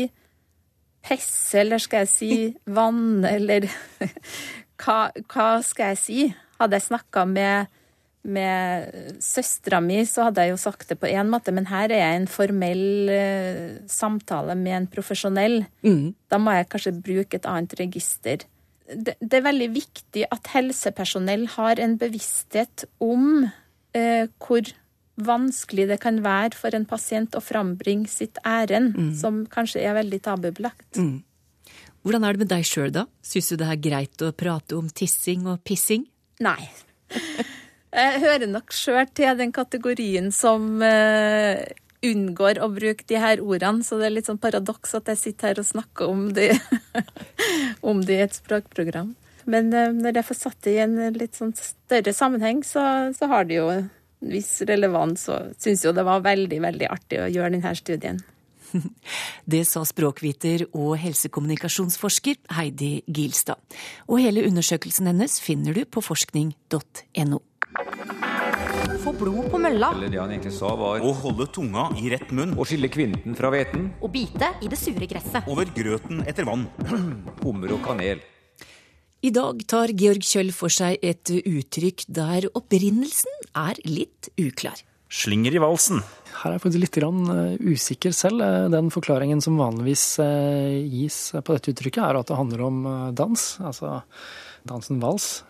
pesse, 1.04 1.60
eller 1.60 1.84
skal 1.84 2.06
jeg 2.06 2.12
si 2.14 2.32
vann, 2.66 3.26
eller 3.28 3.68
hva, 4.82 5.12
hva 5.30 5.48
skal 5.66 5.94
jeg 5.94 6.02
si? 6.02 6.20
Hadde 6.64 6.80
jeg 6.80 6.88
snakka 6.88 7.26
med, 7.30 7.72
med 8.24 9.18
søstera 9.24 9.82
mi, 9.84 10.00
så 10.08 10.30
hadde 10.30 10.46
jeg 10.46 10.54
jo 10.54 10.62
sagt 10.62 10.90
det 10.92 11.00
på 11.02 11.12
én 11.12 11.32
måte, 11.32 11.54
men 11.56 11.68
her 11.72 11.92
er 11.92 12.02
jeg 12.02 12.22
en 12.22 12.30
formell 12.32 13.12
uh, 13.12 13.82
samtale 13.92 14.56
med 14.60 14.78
en 14.78 14.90
profesjonell. 14.92 15.64
Mm. 15.86 16.14
Da 16.32 16.40
må 16.42 16.56
jeg 16.56 16.70
kanskje 16.72 16.96
bruke 17.04 17.40
et 17.40 17.50
annet 17.50 17.76
register. 17.82 18.48
Det, 18.88 19.18
det, 19.20 19.34
er 19.38 19.50
veldig 19.50 19.70
viktig 19.76 20.26
at 20.32 20.50
helsepersonell 20.54 21.46
har 21.56 21.80
en 21.82 21.98
bevissthet 22.00 22.84
om 23.04 23.46
eh, 23.96 24.26
hvor 24.44 24.68
vanskelig 25.24 25.88
det 25.92 26.00
kan 26.04 26.20
være 26.26 26.58
for 26.58 26.76
en 26.76 26.88
pasient 26.90 27.38
å 27.38 27.42
frambringe 27.44 28.10
sitt 28.12 28.40
ærend, 28.44 28.98
som 29.16 29.44
kanskje 29.50 29.84
er 29.86 29.96
veldig 30.00 30.20
tabubelagt. 30.26 30.98
Hvordan 32.04 32.26
er 32.28 32.36
det 32.36 32.44
med 32.44 32.52
deg 32.52 32.66
sjøl, 32.68 32.92
da? 32.92 33.06
Syns 33.24 33.54
du 33.54 33.60
det 33.62 33.70
er 33.70 33.80
greit 33.80 34.24
å 34.26 34.34
prate 34.36 34.76
om 34.76 34.90
tissing 34.92 35.46
og 35.48 35.62
pissing? 35.64 36.04
Nei. 36.44 36.70
Jeg 37.94 38.22
hører 38.24 38.50
nok 38.50 38.74
sjøl 38.74 39.06
til 39.14 39.38
den 39.38 39.52
kategorien 39.54 40.32
som 40.34 40.82
eh, 40.82 41.62
unngår 42.04 42.58
å 42.64 42.72
bruke 42.74 43.06
de 43.08 43.20
her 43.22 43.42
ordene, 43.44 43.86
så 43.86 44.00
det 44.00 44.08
er 44.08 44.16
litt 44.16 44.30
sånn 44.30 44.42
paradoks 44.42 44.96
at 44.98 45.12
jeg 45.12 45.20
sitter 45.22 45.52
her 45.52 45.62
og 45.62 45.68
snakker 45.68 46.10
om 46.10 46.24
det, 46.34 46.56
om 47.92 48.02
det 48.02 48.18
i 48.18 48.24
et 48.26 48.40
språkprogram. 48.40 49.14
Men 49.46 49.70
eh, 49.78 49.94
når 49.94 50.20
jeg 50.20 50.30
får 50.32 50.40
satt 50.40 50.60
det 50.66 50.74
i 50.74 50.82
en 50.88 50.98
litt 51.20 51.38
sånn 51.38 51.54
større 51.58 52.16
sammenheng, 52.18 52.64
så, 52.66 53.14
så 53.14 53.30
har 53.30 53.46
det 53.46 53.60
jo 53.60 53.70
en 53.76 53.92
viss 54.24 54.56
relevans, 54.66 55.28
og 55.30 55.54
syns 55.62 55.86
jo 55.86 55.94
det 55.94 56.08
var 56.08 56.26
veldig, 56.26 56.60
veldig 56.66 56.90
artig 56.90 57.22
å 57.22 57.30
gjøre 57.30 57.54
denne 57.60 57.78
studien. 57.78 58.24
Det 59.52 59.64
sa 59.68 59.84
språkviter 59.88 60.68
og 60.72 60.98
helsekommunikasjonsforsker 61.02 62.40
Heidi 62.58 63.04
Gilstad. 63.08 63.62
Og 64.10 64.22
hele 64.24 64.46
undersøkelsen 64.50 65.10
hennes 65.12 65.40
finner 65.44 65.76
du 65.76 65.84
på 65.86 66.04
forskning.no. 66.04 67.42
Få 69.04 69.12
blod 69.18 69.48
på 69.52 69.60
mølla 69.60 69.90
Eller 69.96 70.12
det 70.14 70.20
han 70.22 70.32
egentlig 70.32 70.54
sa 70.56 70.70
var 70.78 71.02
Å 71.04 71.10
holde 71.24 71.48
tunga 71.52 71.88
i 72.00 72.06
rett 72.14 72.30
munn 72.36 72.54
å 72.56 72.64
skille 72.68 72.88
kvinten 72.94 73.34
fra 73.36 73.50
hveten, 73.52 73.90
Å 74.00 74.10
bite 74.14 74.54
i 74.64 74.70
det 74.72 74.78
sure 74.80 75.10
gresset. 75.10 75.50
over 75.50 75.68
grøten 75.76 76.22
etter 76.30 76.48
vann. 76.48 76.68
hummer 77.44 77.74
og 77.76 77.82
kanel. 77.84 78.22
I 79.24 79.32
dag 79.32 79.62
tar 79.72 79.92
Georg 79.96 80.24
Kjøll 80.28 80.54
for 80.56 80.72
seg 80.74 81.00
et 81.02 81.32
uttrykk 81.32 82.06
der 82.12 82.50
opprinnelsen 82.54 83.38
er 83.56 83.80
litt 83.88 84.28
uklar. 84.36 84.82
Slinger 85.14 85.54
i 85.54 85.62
valsen. 85.62 86.02
Her 86.44 86.52
er 86.52 86.58
jeg 86.58 86.64
faktisk 86.66 86.82
litt 86.82 86.98
grann, 86.98 87.20
eh, 87.30 87.62
usikker 87.62 88.12
selv. 88.12 88.42
Eh, 88.42 88.70
Den 88.70 88.90
forklaringen 88.90 89.42
som 89.42 89.60
vanligvis 89.62 90.20
eh, 90.20 90.82
gis 90.90 91.32
på 91.38 91.54
dette 91.54 91.72
uttrykket, 91.72 92.02
er 92.04 92.18
at 92.20 92.28
det 92.28 92.40
handler 92.40 92.66
om 92.66 93.14
dans. 93.14 93.60
Altså 93.62 94.02
dansen 94.66 95.00
vals, 95.00 95.44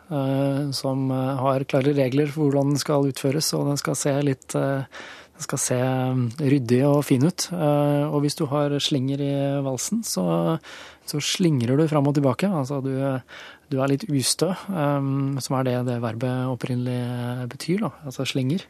som 0.73 1.09
har 1.13 1.63
klare 1.69 1.93
regler 1.93 2.31
for 2.33 2.49
hvordan 2.49 2.71
den 2.73 2.81
skal 2.81 3.05
utføres, 3.05 3.53
og 3.53 3.67
den 3.69 3.77
skal 3.77 3.93
se 3.93 4.13
litt 4.25 4.55
den 4.55 5.45
skal 5.45 5.59
se 5.61 5.77
mm, 5.77 6.23
ryddig 6.41 6.79
og 6.87 7.05
fin 7.05 7.21
ut. 7.21 7.45
Og 7.53 8.17
hvis 8.25 8.37
du 8.39 8.47
har 8.49 8.73
slinger 8.81 9.21
i 9.21 9.33
valsen, 9.61 10.01
så, 10.01 10.57
så 11.05 11.21
slingrer 11.21 11.77
du 11.77 11.85
fram 11.87 12.09
og 12.09 12.17
tilbake. 12.17 12.49
Altså 12.49 12.81
du, 12.81 12.89
du 13.73 13.79
er 13.81 13.89
litt 13.89 14.05
ustø, 14.05 14.51
um, 14.69 15.39
som 15.41 15.57
er 15.57 15.67
det 15.67 15.77
det 15.89 15.97
verbet 16.03 16.51
opprinnelig 16.51 17.47
betyr, 17.51 17.87
da. 17.87 17.91
Altså 18.05 18.27
slinger. 18.29 18.65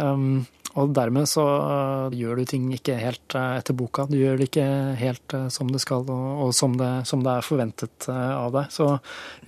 Um, 0.00 0.46
og 0.78 0.92
dermed 0.94 1.26
så 1.28 1.44
uh, 1.44 2.14
gjør 2.14 2.40
du 2.40 2.48
ting 2.48 2.68
ikke 2.74 2.98
helt 3.00 3.34
uh, 3.36 3.58
etter 3.58 3.76
boka. 3.76 4.06
Du 4.08 4.16
gjør 4.16 4.38
det 4.38 4.50
ikke 4.50 4.68
helt 5.00 5.34
uh, 5.36 5.48
som 5.52 5.70
det 5.72 5.82
skal, 5.82 6.06
og, 6.06 6.44
og 6.46 6.54
som, 6.56 6.76
det, 6.80 6.92
som 7.10 7.24
det 7.26 7.34
er 7.36 7.46
forventet 7.46 8.08
av 8.10 8.54
deg. 8.54 8.70
Så 8.72 8.92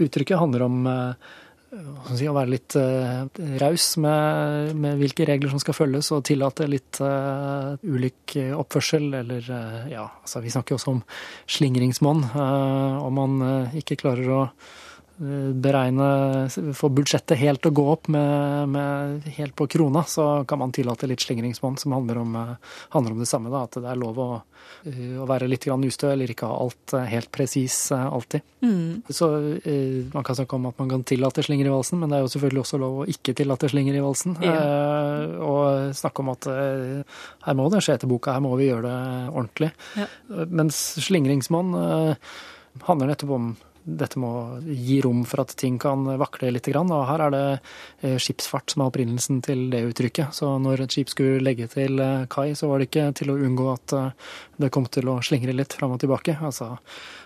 uttrykket 0.02 0.40
handler 0.40 0.66
om 0.66 0.82
jeg 0.86 1.41
si, 1.72 2.26
å 2.28 2.34
være 2.36 2.52
litt 2.52 2.76
uh, 2.76 3.24
raus 3.62 3.86
med, 4.02 4.72
med 4.76 5.00
hvilke 5.00 5.26
regler 5.28 5.52
som 5.52 5.62
skal 5.62 5.76
følges, 5.76 6.10
og 6.12 6.24
tillate 6.28 6.68
litt 6.68 7.00
uh, 7.00 7.74
ulik 7.82 8.36
oppførsel, 8.58 9.08
eller 9.22 9.48
uh, 9.48 9.82
ja, 9.92 10.06
altså 10.20 10.42
vi 10.44 10.52
snakker 10.52 10.76
også 10.76 10.96
om 10.96 11.02
slingringsmonn. 11.50 12.24
om 12.32 13.16
man 13.16 13.42
ikke 13.78 13.98
klarer 14.04 14.32
å 14.32 14.40
beregne, 15.22 16.48
få 16.74 16.88
budsjettet 16.90 17.38
helt 17.38 17.66
å 17.66 17.70
gå 17.74 17.84
opp 17.92 18.08
med, 18.12 18.68
med 18.74 19.28
helt 19.36 19.54
på 19.56 19.68
krona, 19.70 20.02
så 20.08 20.44
kan 20.48 20.58
man 20.58 20.72
tillate 20.74 21.06
litt 21.06 21.22
slingringsmonn 21.22 21.78
som 21.78 21.94
handler 21.94 22.18
om, 22.18 22.34
eh, 22.36 22.72
handler 22.96 23.14
om 23.14 23.22
det 23.22 23.28
samme. 23.30 23.52
Da, 23.52 23.62
at 23.68 23.78
det 23.78 23.88
er 23.88 24.00
lov 24.00 24.18
å, 24.18 24.28
eh, 24.88 25.14
å 25.22 25.28
være 25.28 25.48
litt 25.50 25.68
ustø, 25.68 26.10
eller 26.12 26.30
ikke 26.32 26.50
ha 26.50 26.58
alt 26.64 26.94
eh, 26.98 27.06
helt 27.12 27.30
presis 27.30 27.76
alltid. 27.92 28.42
Så 29.08 29.30
eh, 29.64 30.04
Man 30.12 30.24
kan 30.24 30.36
snakke 30.36 30.56
om 30.56 30.66
at 30.66 30.78
man 30.78 30.90
kan 30.90 31.04
tillate 31.04 31.42
slinger 31.42 31.66
i 31.66 31.74
valsen, 31.74 32.00
men 32.00 32.10
det 32.10 32.18
er 32.18 32.26
jo 32.26 32.32
selvfølgelig 32.34 32.64
også 32.64 32.80
lov 32.82 33.00
å 33.02 33.08
ikke 33.10 33.34
tillate 33.38 33.70
slinger 33.70 33.98
i 33.98 34.04
valsen. 34.04 34.36
Eh, 34.42 35.38
og 35.42 35.94
snakke 35.96 36.22
om 36.22 36.32
at 36.34 36.48
eh, 36.50 37.02
her 37.46 37.58
må 37.58 37.68
det 37.70 37.82
skje 37.84 37.98
etter 37.98 38.10
boka, 38.10 38.34
her 38.34 38.44
må 38.44 38.54
vi 38.58 38.70
gjøre 38.70 38.88
det 38.88 39.28
ordentlig. 39.32 39.72
Ja. 39.98 40.08
Mens 40.50 40.80
slingringsmonn 41.06 41.76
eh, 41.78 42.32
handler 42.88 43.12
nettopp 43.12 43.36
om 43.38 43.52
dette 43.84 44.20
må 44.20 44.30
gi 44.62 45.00
rom 45.02 45.24
for 45.26 45.42
at 45.42 45.54
ting 45.58 45.78
kan 45.82 46.04
vakle 46.20 46.52
litt. 46.54 46.68
Og 46.78 46.92
her 47.08 47.24
er 47.26 47.32
det 47.34 47.46
eh, 48.06 48.18
skipsfart 48.22 48.74
som 48.74 48.84
er 48.84 48.92
opprinnelsen 48.92 49.40
til 49.42 49.64
det 49.72 49.82
uttrykket. 49.88 50.34
Så 50.36 50.50
når 50.62 50.84
et 50.84 50.94
skip 50.94 51.10
skulle 51.10 51.42
legge 51.42 51.66
til 51.72 51.98
eh, 52.02 52.28
kai, 52.30 52.52
så 52.58 52.70
var 52.70 52.78
det 52.78 52.90
ikke 52.90 53.08
til 53.18 53.32
å 53.32 53.38
unngå 53.48 53.66
at 53.72 53.96
eh, 53.98 54.30
det 54.62 54.70
kom 54.74 54.86
til 54.86 55.10
å 55.10 55.18
slingre 55.24 55.56
litt 55.56 55.74
fram 55.74 55.96
og 55.96 56.02
tilbake. 56.02 56.38
Altså 56.40 56.76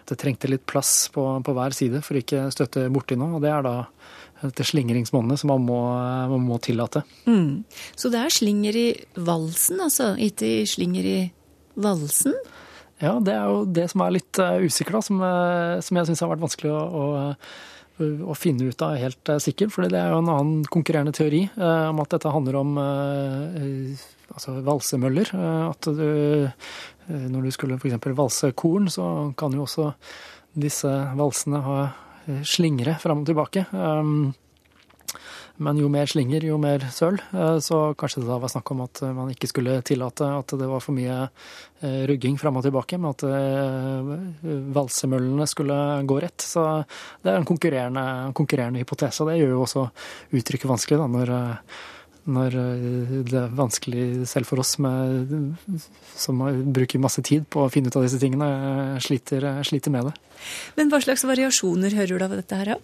det 0.08 0.18
trengte 0.20 0.48
litt 0.48 0.64
plass 0.70 1.10
på, 1.12 1.26
på 1.44 1.56
hver 1.56 1.76
side 1.76 2.00
for 2.06 2.18
ikke 2.18 2.48
støtte 2.54 2.88
borti 2.94 3.18
noe. 3.20 3.36
Og 3.36 3.44
det 3.44 3.52
er 3.52 3.66
da 3.66 3.76
dette 4.42 4.66
slingringsmonnet 4.68 5.40
som 5.40 5.52
man 5.52 5.64
må, 5.66 5.80
man 6.32 6.44
må 6.44 6.60
tillate. 6.64 7.04
Mm. 7.28 7.64
Så 7.96 8.12
det 8.12 8.20
er 8.22 8.32
slinger 8.32 8.76
i 8.76 8.88
valsen, 9.16 9.80
altså, 9.84 10.14
ikke 10.20 10.60
slinger 10.68 11.08
i 11.08 11.18
valsen? 11.80 12.36
Ja, 13.02 13.18
det 13.20 13.34
er 13.34 13.48
jo 13.50 13.64
det 13.68 13.90
som 13.92 14.02
er 14.04 14.14
litt 14.16 14.38
uh, 14.40 14.56
usikkert, 14.64 15.04
som, 15.04 15.20
uh, 15.20 15.76
som 15.84 15.98
jeg 15.98 16.08
syns 16.08 16.22
har 16.24 16.30
vært 16.30 16.44
vanskelig 16.46 16.72
å, 16.72 16.78
å, 16.80 18.04
å, 18.30 18.36
finne 18.38 18.70
ut 18.70 18.84
av 18.84 18.96
helt 19.00 19.32
uh, 19.32 19.40
sikkert. 19.42 19.74
For 19.74 19.84
det 19.84 20.00
er 20.00 20.14
jo 20.14 20.22
en 20.22 20.32
annen 20.32 20.62
konkurrerende 20.72 21.12
teori 21.16 21.44
om 21.56 22.00
at 22.00 22.16
dette 22.16 22.32
handler 22.32 22.60
om 22.62 22.72
altså 22.80 24.56
valsemøller. 24.64 25.34
at 25.68 25.90
du, 25.96 26.48
når 27.08 27.46
du 27.46 27.52
skulle 27.54 27.76
f.eks. 27.76 28.00
valse 28.16 28.50
korn, 28.56 28.88
så 28.92 29.10
kan 29.38 29.54
jo 29.54 29.66
også 29.66 29.92
disse 30.56 30.90
valsene 31.18 31.60
ha 31.62 31.78
slingre 32.48 32.96
fram 32.98 33.22
og 33.22 33.28
tilbake. 33.28 33.66
Men 35.62 35.78
jo 35.80 35.88
mer 35.92 36.09
slinger, 36.11 36.45
jo 36.45 36.59
mer 36.61 36.85
søl. 36.92 37.16
Så 37.64 37.80
kanskje 37.99 38.23
det 38.23 38.28
da 38.28 38.38
var 38.42 38.52
snakk 38.52 38.71
om 38.75 38.83
at 38.85 39.00
man 39.16 39.30
ikke 39.33 39.49
skulle 39.50 39.78
tillate 39.87 40.28
at 40.40 40.52
det 40.61 40.68
var 40.68 40.85
for 40.85 40.97
mye 40.97 41.26
rugging 42.11 42.37
fram 42.40 42.59
og 42.61 42.66
tilbake, 42.66 42.99
men 43.00 43.12
at 43.14 43.25
valsemøllene 44.76 45.49
skulle 45.49 45.76
gå 46.09 46.21
rett. 46.25 46.45
Så 46.45 46.64
det 47.25 47.33
er 47.33 47.40
en 47.40 47.49
konkurrerende, 47.49 48.06
konkurrerende 48.37 48.83
hypotese. 48.85 49.26
Det 49.28 49.38
gjør 49.40 49.54
jo 49.54 49.62
også 49.64 49.85
uttrykket 50.37 50.71
vanskelig, 50.71 50.99
da, 51.00 51.06
når, 51.16 51.33
når 52.37 52.59
det 53.30 53.38
er 53.40 53.56
vanskelig 53.56 54.26
selv 54.28 54.49
for 54.50 54.61
oss 54.61 54.76
med, 54.83 55.56
som 56.16 56.42
bruker 56.76 57.02
masse 57.02 57.25
tid 57.25 57.49
på 57.52 57.64
å 57.64 57.73
finne 57.73 57.92
ut 57.92 57.97
av 57.97 58.04
disse 58.04 58.21
tingene, 58.21 58.50
sliter, 59.04 59.49
sliter 59.66 59.95
med 59.95 60.11
det. 60.11 60.16
Men 60.76 60.92
hva 60.92 61.00
slags 61.04 61.25
variasjoner 61.28 61.97
hører 61.97 62.21
du 62.21 62.28
av 62.28 62.37
dette 62.37 62.61
her? 62.61 62.76
Ja? 62.76 62.83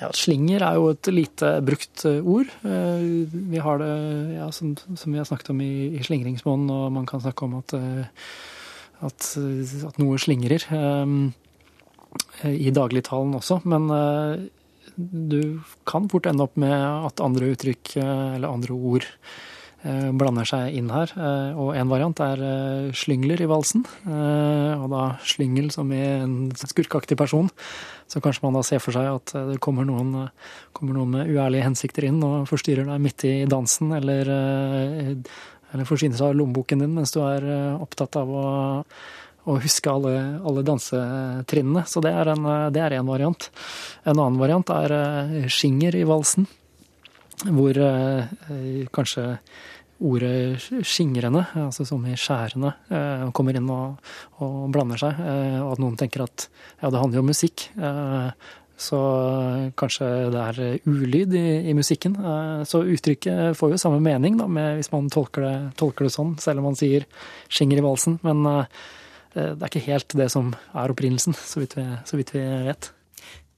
Ja, 0.00 0.08
Slinger 0.16 0.64
er 0.64 0.78
jo 0.78 0.88
et 0.94 1.10
lite 1.12 1.50
brukt 1.64 2.04
ord. 2.08 2.48
Vi 2.62 3.60
har 3.60 3.82
det 3.82 3.92
ja, 4.38 4.48
som, 4.54 4.72
som, 4.96 5.12
vi 5.12 5.20
har 5.20 5.28
snakket 5.28 5.52
om 5.52 5.60
i, 5.62 5.92
i 5.98 6.02
slingringsmånen, 6.06 6.72
og 6.72 6.94
man 6.96 7.06
kan 7.06 7.20
snakke 7.22 7.44
om 7.44 7.58
at, 7.60 7.74
at, 9.04 9.28
at 9.90 10.00
noe 10.00 10.18
slingrer 10.18 10.64
i 12.48 12.72
dagligtalen 12.74 13.36
også. 13.36 13.60
Men 13.68 13.92
du 14.96 15.60
kan 15.88 16.08
fort 16.12 16.26
ende 16.28 16.48
opp 16.48 16.56
med 16.60 16.72
at 16.72 17.22
andre 17.24 17.52
uttrykk 17.52 17.96
eller 18.00 18.48
andre 18.48 18.76
ord 18.76 19.06
blander 19.82 20.46
seg 20.46 20.76
inn 20.78 20.90
her. 20.94 21.10
Uh, 21.16 21.58
og 21.58 21.70
en 21.78 21.90
variant 21.90 22.22
er 22.22 22.42
slyngler 22.96 23.42
i 23.42 23.48
valsen. 23.50 23.82
Og 24.06 24.86
da 24.92 25.02
slyngel 25.26 25.70
som 25.74 25.90
i 25.94 26.00
en 26.00 26.36
skurkaktig 26.54 27.18
person. 27.18 27.50
Så 28.10 28.20
kanskje 28.22 28.44
man 28.44 28.58
da 28.58 28.62
ser 28.66 28.82
for 28.82 28.94
seg 28.94 29.08
at 29.08 29.32
det 29.50 29.60
kommer 29.64 29.86
noen, 29.88 30.28
kommer 30.76 30.98
noen 30.98 31.16
med 31.16 31.32
uærlige 31.32 31.64
hensikter 31.64 32.06
inn 32.10 32.20
og 32.26 32.46
forstyrrer 32.50 32.86
deg 32.90 33.00
midt 33.00 33.24
i 33.24 33.34
dansen, 33.48 33.94
eller, 33.96 34.28
eller 34.28 35.88
forsyner 35.88 36.18
seg 36.18 36.28
av 36.28 36.36
lommeboken 36.36 36.84
din 36.84 36.92
mens 36.92 37.14
du 37.14 37.22
er 37.24 37.46
opptatt 37.80 38.18
av 38.20 38.28
å, 38.28 38.44
å 39.48 39.56
huske 39.64 39.90
alle, 39.90 40.12
alle 40.44 40.66
dansetrinnene. 40.66 41.86
Så 41.88 42.04
det 42.04 42.12
er 42.12 42.34
en 42.98 43.08
variant. 43.08 43.48
En 44.04 44.18
annen 44.18 44.40
variant 44.42 44.74
er 44.76 45.48
skinger 45.48 45.96
i 45.96 46.04
valsen, 46.08 46.50
hvor 47.48 47.78
kanskje 48.94 49.24
ordet 50.02 50.58
skingrende, 50.86 51.44
altså 51.54 51.86
som 51.86 52.02
i 52.06 52.16
skjærende, 52.18 52.72
kommer 53.36 53.56
inn 53.58 53.68
og, 53.70 54.00
og, 54.42 54.64
blander 54.74 55.00
seg. 55.00 55.20
Og 55.62 55.74
at 55.74 55.82
noen 55.82 55.98
tenker 56.00 56.24
at 56.26 56.48
ja, 56.80 56.90
det 56.90 56.98
handler 56.98 57.20
jo 57.20 57.24
om 57.24 57.30
musikk. 57.30 57.66
Så 58.82 58.98
kanskje 59.78 60.08
det 60.34 60.42
er 60.42 60.88
ulyd 60.90 61.36
i, 61.38 61.46
i 61.70 61.76
musikken. 61.78 62.16
Så 62.66 62.82
uttrykket 62.82 63.58
får 63.58 63.74
jo 63.74 63.82
samme 63.82 64.00
mening 64.02 64.40
da, 64.40 64.48
hvis 64.78 64.90
man 64.94 65.10
tolker 65.12 65.46
det, 65.46 65.54
tolker 65.78 66.08
det, 66.08 66.14
sånn, 66.16 66.34
selv 66.42 66.62
om 66.62 66.72
man 66.72 66.78
sier 66.78 67.06
skinger 67.52 67.78
i 67.78 67.86
valsen. 67.86 68.18
Men 68.26 68.42
det 69.34 69.52
er 69.54 69.70
ikke 69.70 69.86
helt 69.86 70.18
det 70.18 70.32
som 70.34 70.50
er 70.74 70.92
opprinnelsen, 70.92 71.36
så 71.38 71.62
vidt 71.62 71.78
vi, 71.78 71.86
så 72.08 72.18
vidt 72.18 72.34
vi 72.34 72.42
vet. 72.66 72.90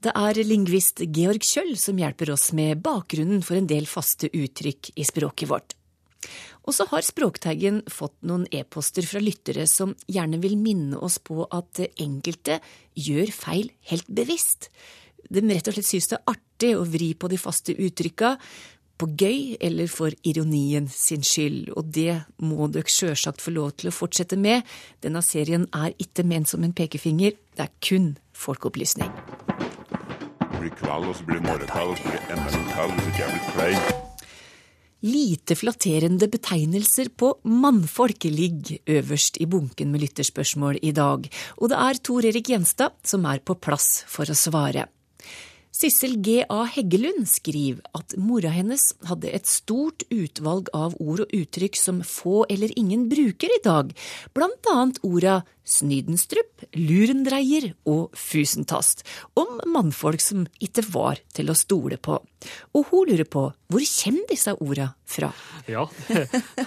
Det 0.05 0.11
er 0.13 0.37
lingvist 0.45 1.01
Georg 1.15 1.41
Kjøll 1.41 1.71
som 1.81 1.97
hjelper 1.97 2.29
oss 2.35 2.51
med 2.53 2.83
bakgrunnen 2.85 3.39
for 3.41 3.57
en 3.57 3.65
del 3.65 3.87
faste 3.89 4.27
uttrykk 4.29 4.91
i 5.01 5.05
språket 5.07 5.49
vårt. 5.49 5.73
Og 6.69 6.75
så 6.77 6.85
har 6.91 7.01
Språkteigen 7.05 7.79
fått 7.89 8.13
noen 8.21 8.43
e-poster 8.53 9.05
fra 9.09 9.21
lyttere 9.21 9.65
som 9.69 9.95
gjerne 10.05 10.37
vil 10.43 10.59
minne 10.61 10.99
oss 11.01 11.17
på 11.17 11.47
at 11.49 11.81
enkelte 11.89 12.59
gjør 12.93 13.33
feil 13.33 13.71
helt 13.89 14.05
bevisst. 14.05 14.69
De 15.25 15.41
rett 15.41 15.71
og 15.71 15.73
slett 15.73 15.89
synes 15.89 16.11
det 16.11 16.19
er 16.19 16.33
artig 16.35 16.71
å 16.77 16.85
vri 16.85 17.09
på 17.17 17.31
de 17.31 17.41
faste 17.41 17.73
uttrykka, 17.73 18.35
på 19.01 19.09
gøy 19.09 19.57
eller 19.57 19.89
for 19.91 20.13
ironien 20.23 20.85
sin 20.87 21.25
skyld, 21.25 21.73
og 21.73 21.89
det 21.97 22.21
må 22.45 22.69
dere 22.71 22.93
sjølsagt 22.93 23.41
få 23.43 23.57
lov 23.57 23.73
til 23.81 23.89
å 23.89 23.95
fortsette 23.95 24.37
med. 24.37 24.61
Denne 25.03 25.25
serien 25.25 25.65
er 25.73 25.97
ikke 25.97 26.23
ment 26.29 26.53
som 26.53 26.63
en 26.63 26.77
pekefinger, 26.77 27.35
det 27.57 27.65
er 27.65 27.73
kun 27.81 28.13
folkeopplysning. 28.37 29.11
Det 30.65 30.71
blir 30.71 30.81
kveld, 30.81 31.05
og 31.05 31.13
så 31.13 31.25
blir 31.27 31.37
det 31.37 31.45
morgenkveld, 31.45 31.91
og 31.91 31.97
så 31.99 32.03
blir 32.07 32.15
det 32.17 32.33
enda 32.33 32.53
en 32.57 32.63
kveld 32.71 32.93
hvis 32.95 33.09
ikke 33.11 33.19
jeg 33.21 33.33
blir 33.33 33.49
klein. 33.53 33.83
Lite 35.05 35.57
flatterende 35.59 36.27
betegnelser 36.33 37.11
på 37.21 37.29
mannfolk 37.45 38.25
ligger 38.25 38.79
øverst 38.95 39.37
i 39.37 39.45
bunken 39.45 39.91
med 39.93 40.01
lytterspørsmål 40.01 40.79
i 40.81 40.95
dag, 40.97 41.29
og 41.61 41.69
det 41.69 41.77
er 41.77 42.01
Tor 42.01 42.25
Erik 42.25 42.49
Gjenstad 42.49 42.97
som 43.05 43.29
er 43.29 43.45
på 43.45 43.53
plass 43.61 44.01
for 44.09 44.25
å 44.25 44.39
svare. 44.39 44.87
Sissel 45.75 46.15
G.A. 46.23 46.61
Heggelund 46.71 47.27
skriver 47.27 47.83
at 47.99 48.13
mora 48.17 48.49
hennes 48.55 48.81
hadde 49.09 49.29
et 49.35 49.45
stort 49.45 50.05
utvalg 50.07 50.69
av 50.73 50.95
ord 51.03 51.25
og 51.25 51.33
uttrykk 51.35 51.77
som 51.77 51.99
få 51.99 52.45
eller 52.49 52.71
ingen 52.79 53.09
bruker 53.11 53.51
i 53.51 53.61
dag, 53.61 53.91
blant 54.33 54.71
annet 54.71 55.01
orda 55.03 55.41
snydenstrup, 55.65 56.65
lurendreier 56.77 57.71
og 57.89 58.15
fusentast, 58.17 59.03
om 59.37 59.59
mannfolk 59.69 60.23
som 60.23 60.45
ikke 60.63 60.85
var 60.93 61.21
til 61.35 61.51
å 61.51 61.57
stole 61.57 61.97
på. 61.97 62.19
Og 62.77 62.91
hun 62.91 63.09
lurer 63.09 63.27
på 63.27 63.49
hvor 63.73 63.81
kommer 63.81 64.27
disse 64.29 64.53
orda 64.61 64.91
fra? 65.09 65.31
Ja, 65.65 65.87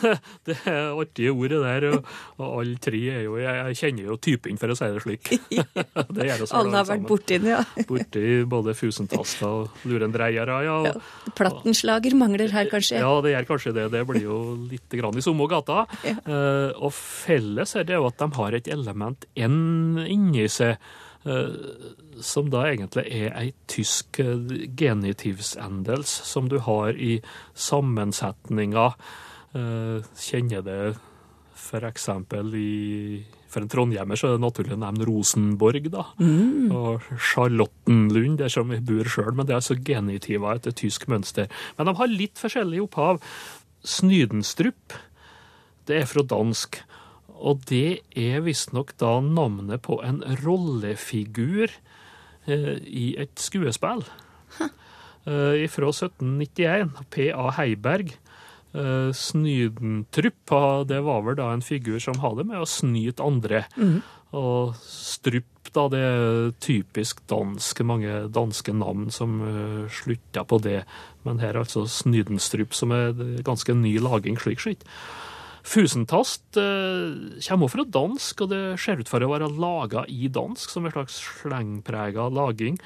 det, 0.02 0.14
det 0.48 0.56
er 0.66 0.96
artige 0.98 1.30
ordet 1.30 1.60
der, 1.62 1.86
og, 1.92 2.08
og 2.40 2.56
alle 2.58 2.80
tre 2.82 2.98
er 3.12 3.22
jo 3.22 3.36
Jeg, 3.38 3.54
jeg 3.54 3.78
kjenner 3.78 4.08
jo 4.08 4.16
typen, 4.18 4.58
for 4.58 4.74
å 4.74 4.76
si 4.78 4.88
det 4.94 5.02
slik. 5.04 5.30
Det 6.18 6.26
gjør 6.26 6.42
oss 6.46 6.54
Alle 6.58 6.80
har 6.80 6.88
vært 6.88 7.06
borti 7.06 7.38
den, 7.38 7.52
ja. 7.52 7.60
Borti 7.90 8.24
både 8.50 8.74
fusentaster 8.74 9.46
og 9.46 9.86
lurendreiere, 9.86 10.58
ja. 10.66 10.76
ja. 10.88 10.94
Plattenslager 11.38 12.16
mangler 12.18 12.50
her, 12.54 12.66
kanskje? 12.72 12.98
Ja, 12.98 13.12
det 13.22 13.36
gjør 13.36 13.48
kanskje 13.52 13.74
det. 13.78 13.86
Det 13.94 14.02
blir 14.08 14.26
jo 14.26 14.40
litt 14.72 14.98
grann 14.98 15.18
i 15.18 15.24
samme 15.24 15.46
gata. 15.50 15.84
Eh, 16.02 16.74
og 16.74 16.90
felles 16.96 17.76
er 17.78 17.86
det 17.86 17.98
jo 17.98 18.08
at 18.10 18.18
de 18.18 18.30
har 18.40 18.58
et 18.58 18.70
element 18.74 18.87
N 19.36 19.98
inni 20.06 20.46
seg, 20.52 20.78
eh, 21.24 21.56
som 22.20 22.50
da 22.50 22.66
egentlig 22.70 23.06
er 23.06 23.34
ei 23.38 23.52
tysk 23.70 24.20
eh, 24.20 24.68
genitivsendels 24.78 26.12
som 26.28 26.48
du 26.48 26.58
har 26.64 26.96
i 26.96 27.18
sammensetninga. 27.54 28.92
Eh, 29.58 30.06
kjenner 30.28 30.64
det 30.64 30.80
eksempel 31.68 32.54
i 32.56 33.24
for 33.48 33.64
en 33.64 33.70
trondhjemmer 33.72 34.18
så 34.18 34.28
er 34.28 34.36
det 34.36 34.44
naturlig 34.44 34.74
å 34.76 34.80
nevne 34.82 35.06
Rosenborg, 35.08 35.88
da. 35.92 36.04
Og 36.76 37.06
Charlottenlund, 37.30 38.38
der 38.42 38.52
som 38.52 38.68
vi 38.72 38.80
bor 38.84 39.08
sjøl, 39.08 39.32
men 39.36 39.48
det 39.48 39.54
er 39.54 39.62
altså 39.62 39.78
genitiver 39.80 40.60
etter 40.60 40.76
tysk 40.76 41.08
mønster. 41.08 41.48
Men 41.78 41.88
de 41.88 41.96
har 41.96 42.12
litt 42.12 42.40
forskjellig 42.40 42.82
opphav. 42.84 43.22
Snydenstrup, 43.88 44.98
det 45.88 46.02
er 46.02 46.10
fra 46.10 46.24
dansk. 46.28 46.82
Og 47.38 47.62
det 47.70 48.00
er 48.18 48.42
visstnok 48.44 48.94
da 49.00 49.18
navnet 49.22 49.84
på 49.86 50.00
en 50.04 50.20
rollefigur 50.42 51.70
eh, 52.48 52.74
i 52.82 53.12
et 53.20 53.38
skuespill. 53.40 54.06
Eh, 55.28 55.66
fra 55.68 55.90
1791. 55.92 57.02
P.A. 57.12 57.50
Heiberg. 57.58 58.14
Eh, 58.72 59.10
Snydentrupp, 59.12 60.52
det 60.88 61.00
var 61.04 61.26
vel 61.26 61.36
da 61.36 61.50
en 61.52 61.64
figur 61.64 61.98
som 62.00 62.22
hadde 62.22 62.46
med 62.48 62.62
å 62.62 62.68
snyte 62.68 63.26
andre. 63.26 63.66
Og 64.38 64.76
strupp, 64.80 65.70
da, 65.74 65.84
det 65.92 66.00
er 66.00 66.50
typisk 66.64 67.20
dansk, 67.28 67.80
mange 67.84 68.22
danske 68.32 68.72
navn 68.72 69.10
som 69.12 69.38
uh, 69.40 69.84
slutta 69.92 70.44
på 70.48 70.58
det. 70.64 70.82
Men 71.24 71.40
her 71.42 71.52
er 71.54 71.62
altså 71.66 71.84
Snydenstrup, 71.88 72.72
som 72.76 72.92
er 72.96 73.12
ganske 73.44 73.76
ny 73.76 73.98
laging, 74.00 74.40
slik 74.40 74.64
sett. 74.64 74.84
Fusentast 75.68 76.56
eh, 76.56 77.40
kommer 77.44 77.68
fra 77.68 77.84
dansk, 77.84 78.44
og 78.44 78.52
det 78.52 78.62
ser 78.80 79.02
ut 79.02 79.10
for 79.10 79.24
å 79.24 79.30
være 79.34 79.50
laga 79.52 80.06
i 80.08 80.30
dansk, 80.32 80.70
som 80.72 80.86
en 80.88 80.94
slags 80.94 81.18
slengprega 81.42 82.28
laging. 82.32 82.78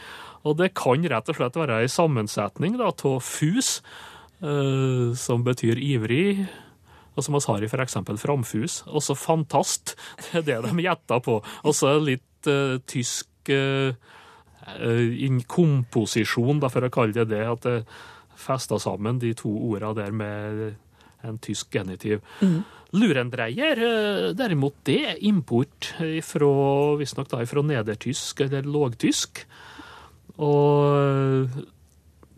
Og 0.42 0.58
det 0.58 0.72
kan 0.78 1.04
rett 1.06 1.30
og 1.30 1.38
slett 1.38 1.58
være 1.60 1.82
en 1.84 1.92
sammensetning 1.92 2.80
av 2.82 2.98
fus, 3.22 3.76
eh, 4.42 5.14
som 5.14 5.46
betyr 5.46 5.78
ivrig, 5.78 6.48
og 7.14 7.22
som 7.22 7.36
vi 7.36 7.44
har 7.46 7.62
i 7.62 7.70
f.eks. 7.70 7.98
framfus. 8.18 8.82
og 8.88 9.02
så 9.04 9.14
fantast, 9.14 9.94
det 10.32 10.42
er 10.42 10.48
det 10.48 10.72
de 10.72 10.86
gjetter 10.88 11.22
på. 11.22 11.38
Og 11.62 11.76
så 11.76 11.98
litt 12.02 12.50
eh, 12.50 12.80
tysk 12.88 13.52
eh, 13.52 13.94
eh, 14.80 15.42
komposisjon, 15.46 16.64
for 16.66 16.88
å 16.88 16.94
kalle 16.94 17.14
det 17.14 17.30
det, 17.30 17.44
at 17.46 17.68
det 17.68 17.78
festa 18.42 18.80
sammen 18.82 19.20
de 19.22 19.36
to 19.38 19.52
orda 19.70 19.92
der 19.94 20.10
med 20.10 20.72
en 21.24 21.38
tysk 21.42 21.70
genitiv. 21.74 22.22
Lurendreier, 22.92 23.78
eh, 23.78 24.30
derimot, 24.36 24.74
det 24.84 24.98
er 25.08 25.20
import 25.24 25.92
fra, 26.22 26.50
visstnok 27.00 27.30
da, 27.30 27.44
fra 27.48 27.62
nedertysk 27.62 28.40
eller 28.46 28.68
lågtysk. 28.68 29.44
Og 30.42 31.48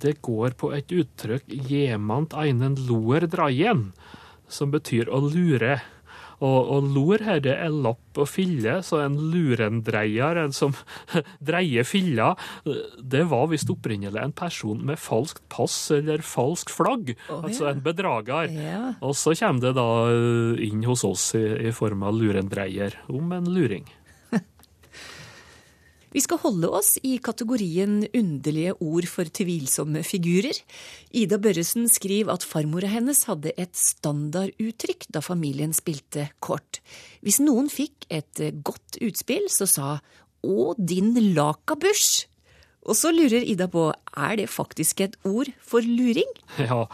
det 0.05 0.21
går 0.23 0.57
på 0.59 0.73
et 0.77 0.93
uttrykk 0.93 1.49
'jemand 1.49 2.35
einen 2.35 2.77
loer 2.89 3.27
dreien', 3.27 3.93
som 4.49 4.71
betyr 4.71 5.09
å 5.09 5.21
lure. 5.23 5.81
Og, 6.45 6.71
og 6.77 6.91
lor 6.95 7.25
her 7.25 7.41
det 7.45 7.55
er 7.57 7.73
lapp 7.73 8.21
og 8.21 8.29
fille, 8.31 8.77
så 8.87 9.01
en 9.05 9.17
lurendreier, 9.33 10.39
en 10.45 10.55
som 10.55 10.75
dreier 11.49 11.87
filla, 11.89 12.35
det 13.01 13.25
var 13.31 13.49
visst 13.53 13.73
opprinnelig 13.73 14.21
en 14.21 14.35
person 14.37 14.85
med 14.87 15.01
falskt 15.01 15.43
pass 15.53 15.77
eller 15.95 16.25
falskt 16.27 16.73
flagg, 16.75 17.15
oh, 17.29 17.43
altså 17.43 17.69
ja. 17.69 17.75
en 17.75 17.83
bedrager. 17.85 18.55
Ja. 18.55 18.85
Og 19.05 19.17
så 19.19 19.35
kommer 19.39 19.69
det 19.69 19.75
da 19.79 19.89
eh, 20.13 20.65
inn 20.69 20.85
hos 20.87 21.05
oss 21.07 21.31
i, 21.39 21.45
i 21.69 21.75
form 21.75 22.07
av 22.07 22.17
lurendreier, 22.19 23.01
om 23.11 23.35
en 23.35 23.51
luring. 23.51 23.89
Vi 26.15 26.23
skal 26.23 26.39
holde 26.45 26.69
oss 26.71 26.93
i 27.03 27.17
kategorien 27.19 28.05
underlige 28.15 28.77
ord 28.79 29.07
for 29.11 29.27
tvilsomme 29.35 30.05
figurer. 30.07 30.61
Ida 31.11 31.41
Børresen 31.43 31.89
skriver 31.91 32.31
at 32.37 32.47
farmora 32.47 32.87
hennes 32.93 33.25
hadde 33.27 33.51
et 33.59 33.75
standarduttrykk 33.75 35.09
da 35.11 35.23
familien 35.25 35.75
spilte 35.75 36.29
kort. 36.39 36.79
Hvis 37.19 37.41
noen 37.43 37.67
fikk 37.73 38.07
et 38.15 38.45
godt 38.63 39.01
utspill, 39.03 39.49
så 39.51 39.67
sa 39.67 39.89
å, 40.47 40.75
din 40.79 41.17
lakabush. 41.35 42.29
Og 42.85 42.95
så 42.95 43.11
lurer 43.11 43.43
Ida 43.43 43.67
på, 43.73 43.89
er 44.15 44.37
det 44.39 44.53
faktisk 44.53 45.03
et 45.03 45.19
ord 45.27 45.51
for 45.59 45.83
luring? 45.83 46.31
Ja, 46.63 46.85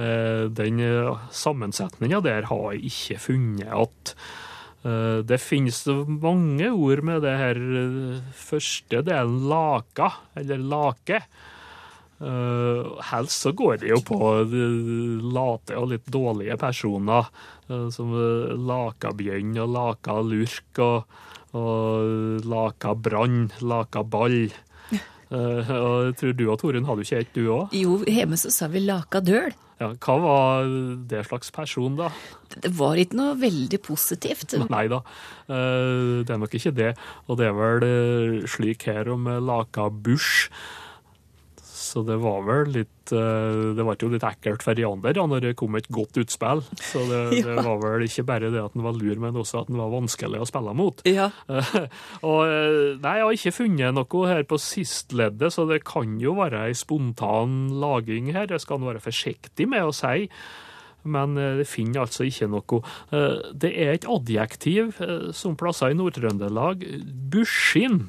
eh, 0.00 0.48
den 0.48 0.80
sammensetninga 1.28 2.22
der 2.24 2.48
har 2.48 2.64
jeg 2.72 2.88
ikke 2.88 3.20
funnet 3.26 3.68
at 3.68 4.14
eh, 4.14 4.51
det 4.82 5.38
finnes 5.38 5.78
mange 6.10 6.72
ord 6.74 7.04
med 7.06 7.22
det 7.22 7.36
her 7.38 7.58
eh, 7.58 8.20
første 8.34 9.02
delen 9.06 9.44
laka, 9.50 10.08
eller 10.34 10.58
lake. 10.58 11.22
Eh, 12.22 12.90
helst 13.10 13.42
så 13.42 13.50
går 13.52 13.80
det 13.82 13.88
jo 13.90 13.98
på 14.06 14.18
eh, 14.44 15.22
late 15.34 15.78
og 15.78 15.88
litt 15.90 16.06
dårlige 16.06 16.54
personer, 16.60 17.30
eh, 17.66 17.88
som 17.94 18.12
eh, 18.14 18.52
lakabjørn 18.54 19.56
og 19.64 19.72
lakalurk 19.74 20.82
og, 20.84 21.16
og 21.58 22.46
lakabrann, 22.46 23.48
lakaball. 23.62 24.44
Eh, 25.32 25.68
og 25.72 26.10
jeg 26.10 26.16
tror 26.20 26.32
du 26.36 26.42
og 26.52 26.58
Torunn 26.60 26.84
hadde 26.84 27.00
jo 27.00 27.06
ikke 27.06 27.20
et, 27.24 27.28
du 27.32 27.46
òg? 27.54 27.70
Jo, 27.72 27.94
hjemme 28.04 28.36
så 28.36 28.50
sa 28.52 28.66
vi 28.68 28.82
lakadøl. 28.84 29.54
Ja, 29.82 29.88
hva 29.98 30.14
var 30.22 30.68
det 31.10 31.24
slags 31.26 31.50
person, 31.54 31.96
da? 31.98 32.12
Det 32.52 32.70
var 32.78 33.00
ikke 33.00 33.18
noe 33.18 33.34
veldig 33.40 33.80
positivt. 33.82 34.54
Nei 34.70 34.84
da, 34.92 35.00
eh, 35.48 36.22
det 36.22 36.30
er 36.30 36.38
nok 36.38 36.54
ikke 36.54 36.74
det. 36.76 36.92
Og 37.26 37.40
det 37.40 37.48
er 37.48 37.56
vel 37.56 37.86
eh, 37.88 38.36
slik 38.46 38.86
her 38.86 39.10
om 39.10 39.26
eh, 39.26 39.40
Laka 39.42 39.88
Bush. 39.90 40.52
Så 41.92 42.00
det 42.08 42.16
var 42.22 42.40
vel 42.46 42.70
litt 42.72 43.12
eh, 43.12 43.72
Det 43.76 43.84
var 43.84 43.98
jo 44.00 44.08
litt 44.12 44.24
ekkelt 44.24 44.64
for 44.64 44.78
de 44.78 44.86
andre 44.88 45.12
når 45.28 45.44
det 45.44 45.56
kom 45.60 45.76
et 45.76 45.90
godt 45.92 46.16
utspill. 46.22 46.62
Så 46.80 47.04
det, 47.10 47.20
det 47.46 47.56
var 47.58 47.80
vel 47.82 48.06
ikke 48.06 48.24
bare 48.30 48.52
det 48.52 48.62
at 48.62 48.76
den 48.76 48.86
var 48.86 48.96
lur, 48.96 49.20
men 49.20 49.36
også 49.36 49.62
at 49.62 49.70
den 49.70 49.80
var 49.80 49.92
vanskelig 49.92 50.40
å 50.40 50.48
spille 50.48 50.72
mot. 50.78 51.04
Ja. 51.08 51.28
Og 52.30 52.40
eh, 52.46 52.96
nei, 53.02 53.16
jeg 53.18 53.26
har 53.28 53.38
ikke 53.38 53.56
funnet 53.58 53.96
noe 53.98 54.24
her 54.30 54.44
på 54.48 54.60
sistleddet, 54.62 55.52
så 55.52 55.66
det 55.68 55.82
kan 55.88 56.16
jo 56.22 56.36
være 56.40 56.64
ei 56.70 56.76
spontan 56.78 57.74
laging 57.82 58.32
her. 58.32 58.48
Jeg 58.48 58.64
skal 58.64 58.80
være 58.86 59.04
forsiktig 59.04 59.68
med 59.68 59.90
å 59.90 59.94
si. 59.96 60.30
Men 61.02 61.36
eh, 61.36 61.58
det 61.60 61.68
finner 61.68 62.06
altså 62.06 62.24
ikke 62.24 62.48
noe. 62.54 62.80
Det 63.52 63.74
er 63.74 63.98
et 63.98 64.08
adjektiv 64.08 64.96
som 65.36 65.60
plasser 65.60 65.92
i 65.92 66.00
Nord-Trøndelag. 66.00 66.88
Buskin. 67.32 68.06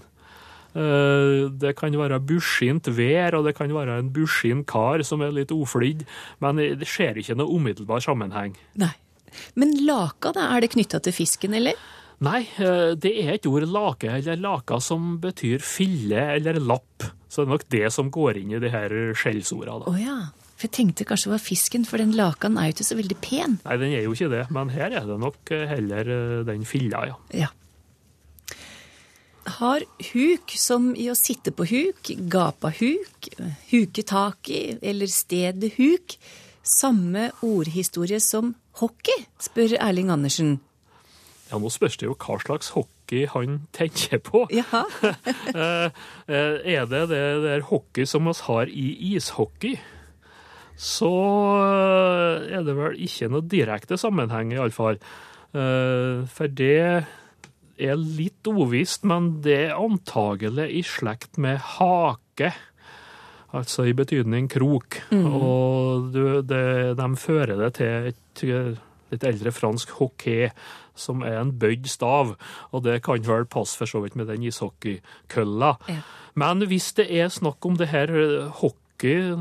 Eh, 0.75 1.49
Det 1.63 1.75
kan 1.77 1.93
være 1.93 2.19
buskint 2.19 2.87
vær, 2.89 3.35
og 3.37 3.45
det 3.45 3.55
kan 3.55 3.69
være 3.73 3.99
en 3.99 4.09
buskint 4.13 4.65
kar 4.69 5.03
som 5.03 5.21
er 5.21 5.31
litt 5.31 5.51
oflidd, 5.53 6.05
men 6.41 6.55
det 6.57 6.87
skjer 6.89 7.19
ikke 7.21 7.35
noe 7.37 7.53
umiddelbar 7.53 8.01
sammenheng. 8.01 8.55
Nei. 8.75 8.93
Men 9.55 9.73
laka, 9.85 10.31
da? 10.33 10.49
Er 10.55 10.61
det 10.61 10.71
knytta 10.75 10.99
til 11.01 11.13
fisken, 11.13 11.53
eller? 11.57 11.73
Nei, 12.23 12.43
eh, 12.61 12.93
det 12.95 13.11
er 13.25 13.33
et 13.33 13.47
ord 13.49 13.65
lake 13.67 14.07
eller 14.07 14.37
laka 14.37 14.79
som 14.81 15.17
betyr 15.19 15.59
fille 15.65 16.21
eller 16.37 16.59
lapp. 16.61 17.03
Så 17.27 17.41
det 17.41 17.47
er 17.47 17.51
nok 17.55 17.65
det 17.73 17.87
som 17.91 18.11
går 18.13 18.37
inn 18.37 18.51
i 18.53 18.59
de 18.61 18.69
her 18.69 18.89
skjellsorda. 19.17 19.79
Å 19.89 19.95
ja. 19.97 20.19
For 20.53 20.69
jeg 20.69 20.75
tenkte 20.77 21.03
kanskje 21.09 21.27
det 21.27 21.33
var 21.33 21.41
fisken, 21.43 21.83
for 21.89 21.97
den 21.97 22.13
lakaen 22.15 22.57
er 22.61 22.69
jo 22.69 22.75
ikke 22.77 22.85
så 22.87 22.95
veldig 22.99 23.17
pen. 23.25 23.57
Nei, 23.65 23.77
den 23.81 23.91
er 23.97 24.03
jo 24.05 24.13
ikke 24.13 24.29
det, 24.31 24.43
men 24.53 24.69
her 24.69 24.93
er 24.93 25.09
det 25.09 25.17
nok 25.19 25.51
eh, 25.51 25.65
heller 25.67 26.43
den 26.47 26.63
filla, 26.69 27.01
ja. 27.09 27.17
Ja. 27.33 27.49
Har 29.43 29.83
huk, 30.13 30.53
som 30.55 30.93
i 30.95 31.09
å 31.11 31.15
sitte 31.19 31.51
på 31.51 31.65
huk, 31.67 32.11
gapa 32.31 32.71
huk, 32.71 33.27
huke 33.71 34.03
tak 34.07 34.49
i 34.49 34.77
eller 34.79 35.09
stedet 35.11 35.73
huk, 35.75 36.15
samme 36.63 37.29
ordhistorie 37.43 38.21
som 38.23 38.53
hockey, 38.79 39.25
spør 39.43 39.75
Erling 39.81 40.13
Andersen. 40.13 40.61
Ja, 41.51 41.59
nå 41.61 41.69
spørs 41.69 41.99
det 41.99 42.07
jo 42.07 42.15
hva 42.17 42.37
slags 42.41 42.71
hockey 42.73 43.27
han 43.29 43.59
tenker 43.75 44.21
på. 44.23 44.45
Jaha. 44.59 44.85
Eh, 45.53 45.89
eh, 46.31 46.55
Er 46.73 46.87
det 46.89 47.03
det 47.11 47.25
der 47.43 47.65
hockey 47.67 48.07
som 48.09 48.25
vi 48.25 48.33
har 48.47 48.71
i 48.71 48.87
ishockey, 49.13 49.75
så 50.79 51.11
eh, 51.67 52.47
er 52.57 52.63
det 52.65 52.73
vel 52.79 52.95
ikke 53.05 53.29
noe 53.29 53.45
direkte 53.45 53.99
sammenheng, 53.99 54.55
iallfall. 54.55 54.97
For 55.53 56.49
det 56.49 57.05
er 57.77 57.97
litt 57.97 58.45
uvisst, 58.47 59.05
men 59.09 59.39
det 59.45 59.57
er 59.69 59.79
antagelig 59.79 60.69
i 60.77 60.83
slekt 60.85 61.39
med 61.41 61.61
hake. 61.77 62.53
Altså 63.53 63.85
i 63.85 63.93
betydning 63.97 64.49
krok. 64.49 65.01
Og 65.13 66.09
du, 66.13 66.41
det, 66.41 66.63
de 66.97 67.09
fører 67.21 67.59
det 67.59 67.73
til 67.77 68.09
et 68.09 68.45
eh, 68.47 68.73
litt 69.13 69.25
eldre 69.29 69.53
fransk 69.53 69.93
hockey, 69.99 70.49
som 70.97 71.21
er 71.25 71.39
en 71.39 71.53
bøyd 71.61 71.87
stav. 71.89 72.35
Og 72.73 72.85
det 72.85 73.01
kan 73.05 73.21
vel 73.25 73.45
passe 73.49 73.77
for 73.77 73.89
så 73.89 74.01
vidt 74.03 74.17
med 74.19 74.29
den 74.31 74.45
ishockeykølla. 74.49 75.75
Ja. 75.89 76.01
Men 76.39 76.65
hvis 76.69 76.93
det 76.97 77.09
er 77.13 77.29
snakk 77.33 77.65
om 77.65 77.77
det 77.77 77.91
her 77.93 78.13
eh, 78.17 78.49
hockey 78.61 79.33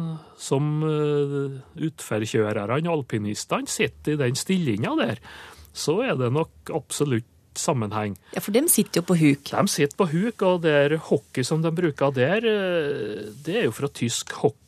som 0.42 0.80
uh, 0.82 1.60
utforkjørerne, 1.78 2.90
alpinistene, 2.90 3.70
sitter 3.70 4.16
i 4.16 4.18
den 4.24 4.34
stillinga 4.34 4.96
der, 4.98 5.20
så 5.72 6.00
er 6.02 6.16
det 6.18 6.32
nok 6.34 6.72
absolutt 6.74 7.31
sammenheng. 7.58 8.16
Ja, 8.34 8.40
for 8.40 8.52
de 8.54 8.62
sitter 8.72 9.00
jo 9.02 9.06
på 9.10 9.16
huk. 9.20 9.50
De 9.52 9.68
sitter 9.68 9.96
på 9.98 10.06
huk, 10.12 10.42
og 10.48 10.62
det 10.64 10.72
er 10.72 10.96
hockey 11.10 11.44
som 11.44 11.62
de 11.62 11.70
bruker 11.74 12.12
der, 12.16 12.36
eh, 12.48 13.30
det 13.44 13.56
er 13.60 13.64
jo 13.68 13.72
fra 13.76 13.88
tysk 13.88 14.32
hokke. 14.42 14.58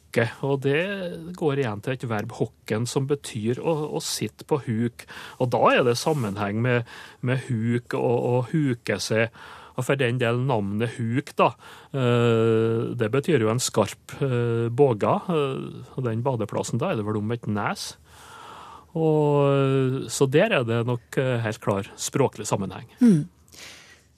Og 0.47 0.61
det 0.63 1.35
går 1.35 1.59
igjen 1.59 1.81
til 1.83 1.93
et 1.97 2.05
verb 2.07 2.31
hocken, 2.39 2.85
som 2.87 3.07
betyr 3.11 3.59
å, 3.59 3.73
å 3.99 4.01
sitte 4.01 4.45
på 4.47 4.61
huk. 4.63 5.03
Og 5.43 5.51
da 5.51 5.59
er 5.73 5.83
det 5.83 5.97
sammenheng 5.99 6.61
med, 6.63 6.85
med 7.21 7.43
huk 7.49 7.97
og, 7.99 8.15
og 8.31 8.53
huke 8.53 9.01
seg. 9.03 9.35
Og 9.75 9.83
for 9.89 9.99
den 9.99 10.21
del 10.23 10.39
navnet 10.47 10.95
huk, 11.01 11.33
da, 11.35 11.49
eh, 11.91 12.95
det 12.95 13.11
betyr 13.11 13.43
jo 13.43 13.51
en 13.51 13.59
skarp 13.59 14.15
båge. 14.71 15.17
eh, 15.35 15.83
Og 15.97 16.05
den 16.07 16.23
badeplassen, 16.23 16.79
da 16.79 16.93
er 16.93 17.01
det 17.01 17.07
vel 17.09 17.19
om 17.19 17.33
et 17.35 17.47
nes. 17.51 17.97
Og, 18.95 20.05
så 20.13 20.27
der 20.31 20.55
er 20.61 20.67
det 20.67 20.85
nok 20.87 21.19
eh, 21.19 21.39
helt 21.43 21.61
klar 21.63 21.89
språklig 21.99 22.47
sammenheng. 22.47 22.87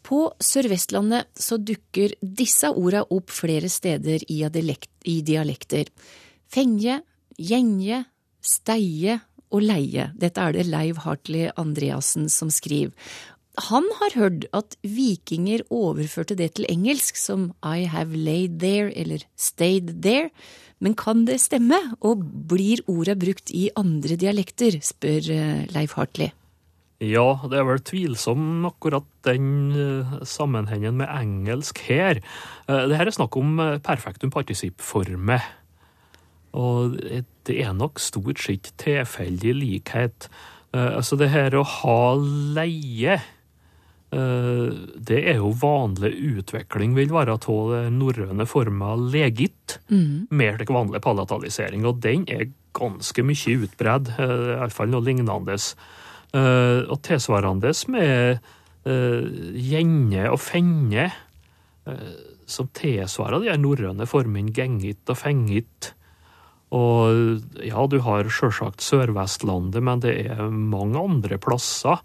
På 0.07 0.29
Sør-Vestlandet 0.39 1.33
så 1.35 1.59
dukker 1.59 2.13
disse 2.21 2.71
orda 2.71 3.03
opp 3.11 3.33
flere 3.35 3.71
steder 3.73 4.23
i 4.31 4.43
dialekt, 4.53 4.93
i 5.09 5.19
dialekter. 5.27 5.89
Fenje, 6.53 7.01
gjenje, 7.41 8.05
steie 8.45 9.19
og 9.51 9.65
leie. 9.65 10.11
Dette 10.15 10.43
er 10.43 10.55
det 10.55 10.67
Leiv 10.69 11.01
Hartley 11.03 11.51
Andreassen 11.59 12.29
som 12.31 12.53
skriver. 12.55 12.95
Han 13.57 13.87
har 14.01 14.15
hørt 14.15 14.45
at 14.53 14.77
vikinger 14.85 15.63
overførte 15.73 16.37
det 16.37 16.55
til 16.59 16.67
engelsk 16.69 17.17
som 17.17 17.53
I 17.65 17.87
have 17.89 18.13
laid 18.13 18.59
there 18.61 18.93
eller 18.93 19.25
stayed 19.37 20.03
there. 20.05 20.31
Men 20.79 20.93
kan 20.95 21.25
det 21.25 21.39
stemme, 21.41 21.79
og 22.05 22.21
blir 22.51 22.83
orda 22.87 23.15
brukt 23.17 23.49
i 23.49 23.71
andre 23.81 24.19
dialekter, 24.21 24.77
spør 24.85 25.31
Leif 25.73 25.95
Hartley. 25.97 26.35
Ja, 27.01 27.39
det 27.49 27.59
er 27.61 27.65
vel 27.69 27.81
tvilsom 27.85 28.65
akkurat 28.69 29.05
den 29.25 29.73
eh, 29.77 30.15
sammenhengen 30.25 30.97
med 30.97 31.11
engelsk 31.13 31.81
her. 31.89 32.23
Eh, 32.69 32.87
Det 32.89 32.97
her 32.97 33.07
er 33.09 33.17
snakk 33.17 33.37
om 33.37 33.61
eh, 33.61 33.79
perfektum 33.85 34.33
particip-former. 34.33 35.45
Og 36.57 36.97
det 36.97 37.57
er 37.61 37.73
nok 37.77 38.01
stort 38.01 38.41
sett 38.41 38.73
tilfeldig 38.81 39.55
likhet. 39.61 40.29
Eh, 40.73 40.97
Altså 40.97 41.17
det 41.21 41.29
her 41.33 41.57
å 41.57 41.65
ha 41.65 42.17
leie, 42.17 43.17
eh, 43.21 43.33
det 44.11 45.19
er 45.29 45.41
jo 45.41 45.51
vanlig 45.61 46.13
utvikling, 46.39 46.95
vil 46.95 47.11
være 47.13 47.35
av 47.37 47.73
den 47.73 47.97
norrøne 47.99 48.47
forma 48.49 48.95
legit. 48.97 49.81
Mer 50.31 50.61
til 50.61 50.73
vanlig 50.73 51.03
palatalisering, 51.05 51.85
og 51.85 51.99
den 52.05 52.23
er 52.31 52.47
ganske 52.77 53.25
mye 53.25 53.57
utbredd, 53.65 54.13
eh, 54.19 54.53
iallfall 54.59 54.93
noe 54.93 55.05
lignende. 55.05 55.57
Eh, 56.37 56.83
og 56.87 57.01
tilsvarende 57.03 57.73
med 57.89 58.39
gjenge 58.87 59.63
gjenne 59.67 60.31
og 60.31 60.39
fenge, 60.39 61.11
eh, 61.87 62.17
som 62.47 62.69
tilsvarer 62.71 63.43
de 63.43 63.57
norrøne 63.59 64.07
formene 64.07 64.53
gengit 64.55 65.11
og 65.11 65.19
fengit. 65.19 65.93
Og 66.71 67.43
ja, 67.63 67.87
du 67.87 67.99
har 68.03 68.31
sjølsagt 68.31 68.83
Sør-Vestlandet, 68.83 69.83
men 69.83 70.03
det 70.03 70.15
er 70.27 70.51
mange 70.51 70.99
andre 70.99 71.39
plasser. 71.39 71.99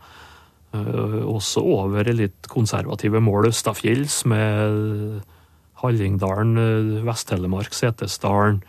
Eh, 0.74 1.22
også 1.28 1.64
over 1.64 2.08
i 2.08 2.16
litt 2.16 2.50
konservative 2.52 3.22
mål 3.24 3.50
østafjells, 3.52 4.24
med 4.30 5.22
Hallingdalen, 5.82 6.54
eh, 6.58 6.92
Vest-Telemark, 7.08 7.74
Setesdalen. 7.76 8.62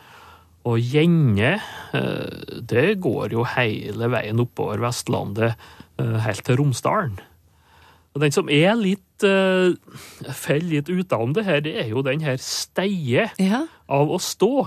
Og 0.69 0.79
Gjenne, 0.79 1.61
eh, 1.93 2.61
det 2.63 3.01
går 3.03 3.33
jo 3.35 3.45
hele 3.45 4.09
veien 4.09 4.41
oppover 4.41 4.79
Vestlandet, 4.83 5.55
helt 6.03 6.43
til 6.43 6.57
Romsdalen. 6.57 7.19
Og 8.17 8.21
den 8.23 8.33
som 8.33 8.49
er 8.51 8.75
litt 8.75 9.23
faller 9.23 10.67
litt 10.67 10.89
utenom 10.91 11.33
det 11.37 11.45
her, 11.47 11.61
det 11.63 11.77
er 11.79 11.93
jo 11.93 12.03
den 12.03 12.25
her 12.25 12.41
steie 12.43 13.29
Ja, 13.39 13.61
av 13.87 14.11
å 14.11 14.19
stå. 14.19 14.67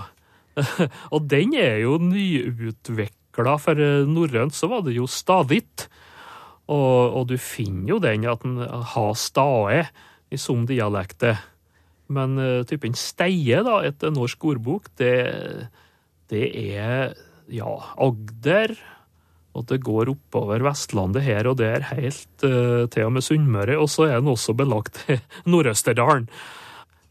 og 1.12 1.28
den 1.28 1.52
er 1.52 1.82
jo 1.82 1.98
nyutvikla, 2.00 3.58
for 3.60 3.74
norrønt 4.08 4.56
så 4.56 4.70
var 4.70 4.86
det 4.86 4.96
jo 4.96 5.04
stadigt. 5.04 5.90
Og, 6.66 7.20
og 7.20 7.28
du 7.30 7.36
finner 7.38 7.94
jo 7.94 8.00
den 8.02 8.26
at 8.26 8.42
den 8.42 8.58
har 8.62 9.12
stae 9.18 9.84
i 10.30 10.40
som 10.40 10.64
dialekter. 10.66 11.38
Men 12.10 12.38
uh, 12.38 12.64
typen 12.66 12.96
steie, 12.98 13.62
da, 13.66 13.80
etter 13.86 14.14
norsk 14.14 14.50
ordbok, 14.52 14.90
det, 14.98 15.14
det 16.32 16.44
er 16.76 17.16
ja, 17.52 17.70
Agder. 18.02 18.74
Og 19.56 19.64
det 19.70 19.80
går 19.86 20.10
oppover 20.12 20.60
Vestlandet 20.66 21.24
her 21.24 21.48
og 21.48 21.56
der, 21.62 21.86
helt 21.94 22.44
uh, 22.44 22.84
til 22.92 23.08
og 23.08 23.16
med 23.16 23.24
Sunnmøre. 23.24 23.78
Og 23.80 23.90
så 23.92 24.10
er 24.10 24.20
den 24.20 24.34
også 24.34 24.56
belagt 24.58 25.04
Nord-Østerdalen. 25.50 26.28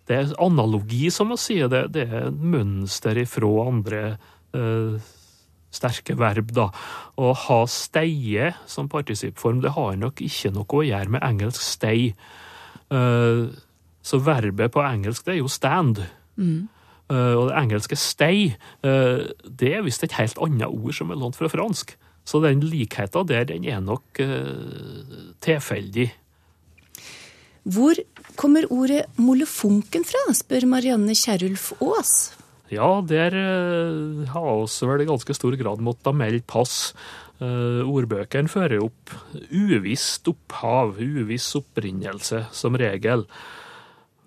Det 0.06 0.18
er 0.20 0.36
analogi, 0.44 1.08
som 1.10 1.34
å 1.34 1.39
si. 1.39 1.58
Det, 1.72 1.88
det 1.96 2.06
er 2.06 2.28
mønster 2.30 3.18
ifra 3.18 3.50
andre 3.63 4.02
eh, 4.54 5.13
sterke 5.76 6.16
verb, 6.20 6.54
da. 6.56 6.70
Å 7.20 7.34
ha 7.46 7.60
steie 7.72 8.54
som 8.70 8.90
partisipform, 8.92 9.62
det 9.64 9.76
har 9.76 10.00
nok 10.00 10.24
ikke 10.26 10.54
noe 10.56 10.80
å 10.80 10.86
gjøre 10.86 11.16
med 11.18 11.26
engelsk 11.26 11.64
stay. 11.64 12.10
Eh, 12.94 13.44
så 14.06 14.22
verbet 14.22 14.74
på 14.74 14.84
engelsk, 14.86 15.26
det 15.26 15.36
er 15.36 15.42
jo 15.42 15.52
stand. 15.52 16.04
Eh, 16.40 17.34
og 17.36 17.50
det 17.50 17.58
engelske 17.62 17.98
stay, 18.00 18.56
eh, 18.86 19.24
det 19.46 19.72
er 19.74 19.86
visst 19.86 20.04
et 20.04 20.18
helt 20.20 20.38
annet 20.42 20.68
ord 20.70 20.94
som 20.94 21.12
er 21.12 21.22
lånt 21.22 21.38
fra 21.38 21.50
fransk. 21.52 21.96
Så 22.26 22.42
den 22.42 22.64
likheten 22.66 23.28
der, 23.30 23.44
den 23.46 23.66
er 23.70 23.82
nok 23.86 24.18
tilfeldig. 25.46 26.08
Hvor 27.66 27.94
kommer 28.36 28.66
ordet 28.74 29.06
molefonken 29.18 30.06
fra, 30.06 30.34
spør 30.34 30.66
Marianne 30.70 31.14
Kjerulf 31.14 31.72
Aas. 31.82 32.34
Ja, 32.76 32.90
der 33.08 33.36
eh, 33.40 34.26
har 34.34 34.66
vi 34.66 34.90
vel 34.92 35.06
i 35.06 35.10
ganske 35.10 35.36
stor 35.38 35.56
grad 35.60 35.84
måttet 35.84 36.18
melde 36.18 36.44
pass. 36.48 36.96
Uh, 37.36 37.84
ordbøkene 37.84 38.48
fører 38.48 38.80
opp 38.86 39.12
uvisst 39.52 40.30
opphav, 40.32 40.94
uviss 41.04 41.50
opprinnelse, 41.60 42.46
som 42.56 42.78
regel. 42.80 43.26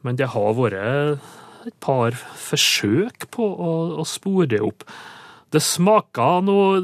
Men 0.05 0.19
det 0.21 0.29
har 0.35 0.53
vært 0.59 1.23
et 1.65 1.79
par 1.81 2.13
forsøk 2.13 3.31
på 3.33 3.49
å, 3.49 3.71
å 3.97 4.05
spore 4.05 4.61
opp. 4.61 4.85
Det 5.49 5.63
smaker 5.65 6.45
noe 6.45 6.83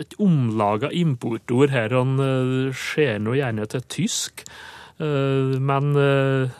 et 0.00 0.16
omlaga 0.22 0.90
importord 0.96 1.72
her. 1.74 1.94
Han 1.96 2.20
eh, 2.24 2.76
ser 2.76 3.20
nå 3.22 3.36
gjerne 3.38 3.68
til 3.70 3.86
tysk, 3.92 4.44
uh, 5.00 5.56
men 5.60 5.92
eh, 6.00 6.58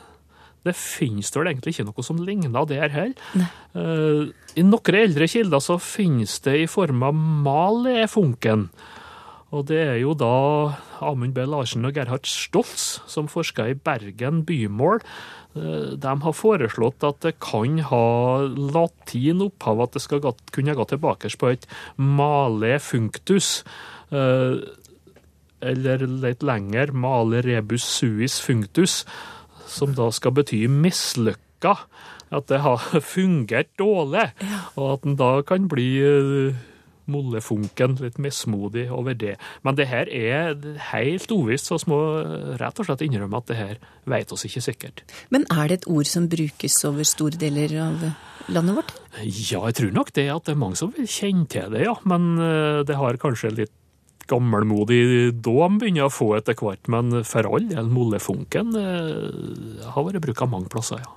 Det 0.67 0.75
finnes 0.77 1.31
vel 1.33 1.49
egentlig 1.49 1.73
ikke 1.75 1.87
noe 1.89 2.05
som 2.05 2.19
ligner 2.21 2.67
der 2.69 2.93
heller. 2.93 3.49
Uh, 3.75 4.29
I 4.57 4.65
noen 4.67 4.99
eldre 5.01 5.29
kilder 5.31 5.63
så 5.65 5.79
finnes 5.81 6.39
det 6.45 6.59
i 6.63 6.67
form 6.69 7.03
av 7.07 7.15
malefunken. 7.17 8.69
Og 9.51 9.65
det 9.67 9.81
er 9.83 9.97
jo 9.99 10.13
da 10.15 10.77
Amund 11.03 11.35
B. 11.35 11.43
Larsen 11.49 11.83
og 11.89 11.97
Gerhard 11.97 12.29
Stoltz 12.29 13.01
som 13.11 13.27
forsker 13.27 13.73
i 13.73 13.75
Bergen 13.75 14.45
bymål. 14.47 15.01
Eh, 15.59 15.97
De 15.99 16.13
har 16.23 16.37
foreslått 16.39 17.03
at 17.03 17.19
det 17.25 17.33
kan 17.43 17.81
ha 17.89 18.47
latin 18.47 19.43
opphav, 19.49 19.83
at 19.83 19.97
det 19.97 20.05
skal 20.05 20.23
kunne 20.55 20.77
gå 20.79 20.87
tilbake 20.93 21.33
på 21.41 21.51
et 21.51 21.67
male 21.99 22.77
functus. 22.79 23.65
eh, 24.13 24.61
Eller 25.61 26.07
litt 26.07 26.43
lenger, 26.47 26.93
male 26.93 27.43
rebus 27.43 27.83
suis 27.99 28.39
functus, 28.41 29.05
som 29.71 29.95
da 29.97 30.11
skal 30.15 30.35
bety 30.41 30.65
mislykka. 30.71 31.77
At 32.31 32.47
det 32.51 32.61
har 32.63 32.83
fungert 33.15 33.73
dårlig, 33.81 34.31
og 34.77 34.85
at 34.93 35.07
den 35.07 35.17
da 35.19 35.33
kan 35.47 35.67
bli 35.71 35.89
eh, 36.05 36.61
mollefunken, 37.11 37.97
litt 38.01 38.19
mismodig 38.23 38.87
over 38.95 39.17
det. 39.19 39.37
Men 39.67 39.79
det 39.79 39.89
her 39.91 40.11
er 40.11 40.55
helt 40.93 41.33
uvisst, 41.35 41.71
så 41.71 41.81
vi 41.83 41.93
må 41.93 42.01
rett 42.61 42.81
og 42.81 42.89
slett 42.89 43.05
innrømme 43.07 43.41
at 43.41 43.51
det 43.51 43.59
her 43.59 43.81
vet 44.11 44.35
oss 44.35 44.47
ikke 44.49 44.65
sikkert. 44.65 45.05
Men 45.35 45.47
er 45.51 45.71
det 45.71 45.81
et 45.81 45.91
ord 45.91 46.09
som 46.11 46.29
brukes 46.31 46.79
over 46.89 47.09
store 47.09 47.41
deler 47.41 47.75
av 47.83 48.07
landet 48.51 48.79
vårt? 48.79 48.95
Ja, 49.25 49.65
jeg 49.67 49.79
tror 49.81 49.93
nok 49.97 50.15
det 50.17 50.29
at 50.33 50.47
det 50.47 50.55
er 50.55 50.63
mange 50.63 50.79
som 50.81 50.95
vil 50.97 51.11
kjenne 51.11 51.49
til 51.51 51.75
det, 51.75 51.85
ja. 51.89 51.97
Men 52.09 52.33
eh, 52.39 52.83
det 52.87 52.99
har 53.01 53.21
kanskje 53.21 53.55
litt 53.63 53.75
gammelmodig 54.31 55.03
dåm 55.43 55.81
begynner 55.81 56.09
å 56.09 56.15
få 56.15 56.33
etter 56.39 56.59
hvert. 56.59 56.87
Men 56.93 57.23
for 57.29 57.49
all 57.49 57.67
del, 57.71 57.91
mollefunken 57.91 58.77
eh, 58.79 59.89
har 59.91 60.07
vært 60.07 60.23
brukt 60.25 60.47
mange 60.51 60.71
plasser, 60.73 61.03
ja. 61.03 61.17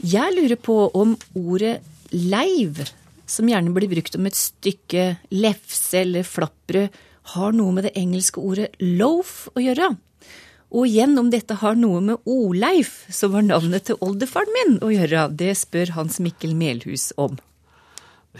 Jeg 0.00 0.32
lurer 0.32 0.56
på 0.56 0.74
om 0.96 1.10
ordet 1.36 1.82
leiv, 2.16 2.78
som 3.28 3.48
gjerne 3.50 3.72
blir 3.76 3.90
brukt 3.90 4.14
om 4.16 4.24
et 4.30 4.38
stykke 4.38 5.02
lefse 5.34 6.00
eller 6.00 6.24
flappbrød, 6.24 6.94
har 7.34 7.52
noe 7.52 7.74
med 7.76 7.84
det 7.84 7.92
engelske 8.00 8.40
ordet 8.40 8.70
loaf 8.80 9.50
å 9.52 9.60
gjøre. 9.60 9.90
Og 10.70 10.86
igjen 10.86 11.18
om 11.18 11.28
dette 11.32 11.58
har 11.60 11.76
noe 11.78 12.00
med 12.00 12.30
Oleif, 12.30 13.04
som 13.12 13.34
var 13.34 13.44
navnet 13.44 13.88
til 13.88 13.98
oldefaren 14.00 14.50
min, 14.56 14.76
å 14.80 14.90
gjøre. 14.94 15.26
Det 15.34 15.52
spør 15.58 15.96
Hans 15.98 16.20
Mikkel 16.22 16.54
Melhus 16.56 17.10
om. 17.20 17.36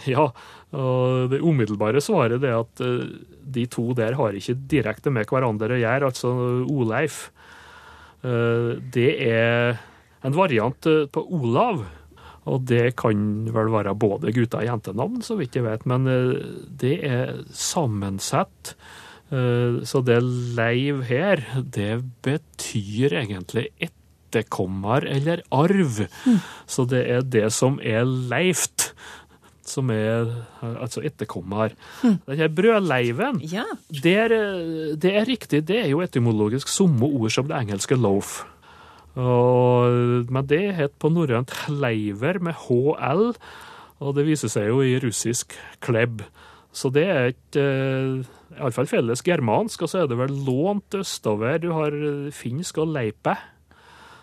Ja, 0.07 0.31
og 0.71 1.29
det 1.33 1.41
umiddelbare 1.43 1.99
svaret 2.03 2.43
er 2.47 2.59
at 2.61 2.81
eh, 2.85 3.07
de 3.51 3.65
to 3.67 3.91
der 3.97 4.15
har 4.15 4.35
ikke 4.37 4.55
direkte 4.71 5.11
med 5.11 5.27
hverandre 5.27 5.75
å 5.75 5.81
gjøre, 5.81 6.11
altså 6.11 6.31
Oleif. 6.71 7.25
eh, 8.23 8.79
Det 8.93 9.09
er 9.27 9.81
en 10.23 10.37
variant 10.37 10.87
eh, 10.87 11.05
på 11.11 11.25
Olav, 11.27 11.83
og 12.47 12.65
det 12.65 12.95
kan 12.97 13.45
vel 13.53 13.69
være 13.73 13.93
både 13.99 14.31
gutta- 14.33 14.63
og 14.63 14.69
jentenavn, 14.69 15.21
så 15.21 15.35
vidt 15.37 15.59
jeg 15.59 15.67
vet, 15.67 15.83
men 15.85 16.07
det 16.81 16.95
er 17.05 17.35
sammensett. 17.53 18.73
Så 19.29 20.01
det 20.03 20.17
leiv 20.57 21.03
her, 21.07 21.43
det 21.61 22.01
betyr 22.25 23.13
egentlig 23.21 23.67
etterkommer 23.79 25.05
eller 25.07 25.43
arv. 25.53 26.01
Så 26.65 26.87
det 26.89 27.03
er 27.13 27.21
det 27.21 27.45
som 27.53 27.77
er 27.79 28.03
leivt, 28.09 28.89
som 29.71 29.89
er 29.95 30.29
altså 30.61 31.01
etterkommer. 31.07 31.73
Den 32.03 32.37
her 32.43 32.51
brødleiven, 32.51 33.39
Ja. 33.47 33.63
det 34.03 34.15
er, 34.27 34.35
det 34.99 35.15
er 35.15 35.25
riktig, 35.29 35.63
det 35.71 35.79
er 35.85 35.89
jo 35.93 36.03
etymologisk 36.03 36.67
samme 36.71 37.07
ord 37.07 37.31
som 37.33 37.47
det 37.49 37.57
engelske 37.63 37.95
loaf. 37.97 38.41
Og, 39.19 40.27
men 40.31 40.45
det 40.47 40.61
het 40.77 40.93
på 41.01 41.09
norrønt 41.11 41.51
leiver 41.71 42.39
med 42.43 42.55
HL, 42.65 43.31
og 44.01 44.15
det 44.17 44.23
viser 44.27 44.49
seg 44.51 44.69
jo 44.71 44.79
i 44.85 44.95
russisk 45.03 45.55
klebb. 45.83 46.23
Så 46.71 46.87
det 46.95 47.03
er 47.11 47.33
ikke 47.33 47.63
eh, 47.65 48.29
iallfall 48.55 48.87
felles 48.87 49.21
germansk, 49.27 49.83
og 49.83 49.91
så 49.91 50.03
er 50.03 50.07
det 50.11 50.17
vel 50.21 50.31
lånt 50.47 50.95
østover. 51.01 51.59
Du 51.61 51.69
har 51.75 51.91
eh, 51.93 52.29
finsk 52.33 52.79
og 52.81 52.93
leipe. 52.95 53.35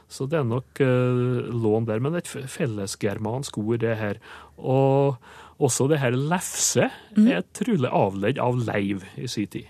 Så 0.09 0.25
det 0.31 0.39
er 0.41 0.47
nok 0.49 0.81
eh, 0.81 1.51
lån 1.53 1.89
der, 1.89 2.01
men 2.01 2.17
et 2.17 2.29
fellesgermansk 2.29 3.59
ord, 3.61 3.79
det 3.83 3.97
her. 4.01 4.21
Og 4.57 5.19
også 5.61 5.89
det 5.91 6.01
her 6.01 6.17
lefse 6.17 6.89
er 7.19 7.45
trolig 7.57 7.91
avledd 7.93 8.41
av 8.41 8.57
leiv 8.63 9.05
i 9.21 9.29
sin 9.29 9.51
tid. 9.53 9.69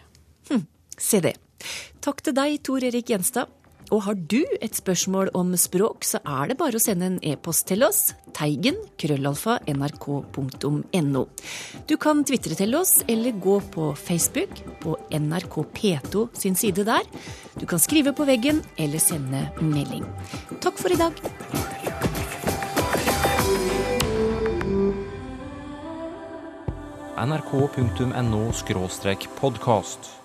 Se 0.99 1.21
det. 1.23 1.37
Takk 2.05 2.23
til 2.23 2.35
deg, 2.37 2.59
Tor 2.67 2.85
Erik 2.87 3.11
Gjenstad. 3.11 3.51
Og 3.95 4.03
har 4.05 4.19
du 4.29 4.43
et 4.61 4.75
spørsmål 4.77 5.31
om 5.39 5.55
språk, 5.57 6.05
så 6.05 6.21
er 6.21 6.51
det 6.51 6.59
bare 6.61 6.77
å 6.77 6.83
sende 6.83 7.09
en 7.09 7.19
e-post 7.25 7.67
til 7.71 7.85
oss. 7.87 8.13
Teigen, 8.37 8.77
krøllalfa, 9.01 9.59
nrk.no. 9.73 11.25
Du 11.89 11.95
kan 12.01 12.21
tvitre 12.29 12.59
til 12.59 12.77
oss, 12.77 12.99
eller 13.09 13.39
gå 13.41 13.57
på 13.73 13.91
Facebook, 13.97 14.61
på 14.83 14.99
NRK 15.17 15.57
P2 15.79 16.27
sin 16.37 16.59
side 16.59 16.85
der. 16.89 17.09
Du 17.57 17.65
kan 17.67 17.81
skrive 17.81 18.13
på 18.13 18.29
veggen, 18.29 18.61
eller 18.77 19.01
sende 19.03 19.47
melding. 19.65 20.05
Takk 20.61 20.77
for 20.81 20.93
i 20.93 21.01
dag. 21.01 21.17
nrk.no 27.19 28.53
podkast. 29.41 30.18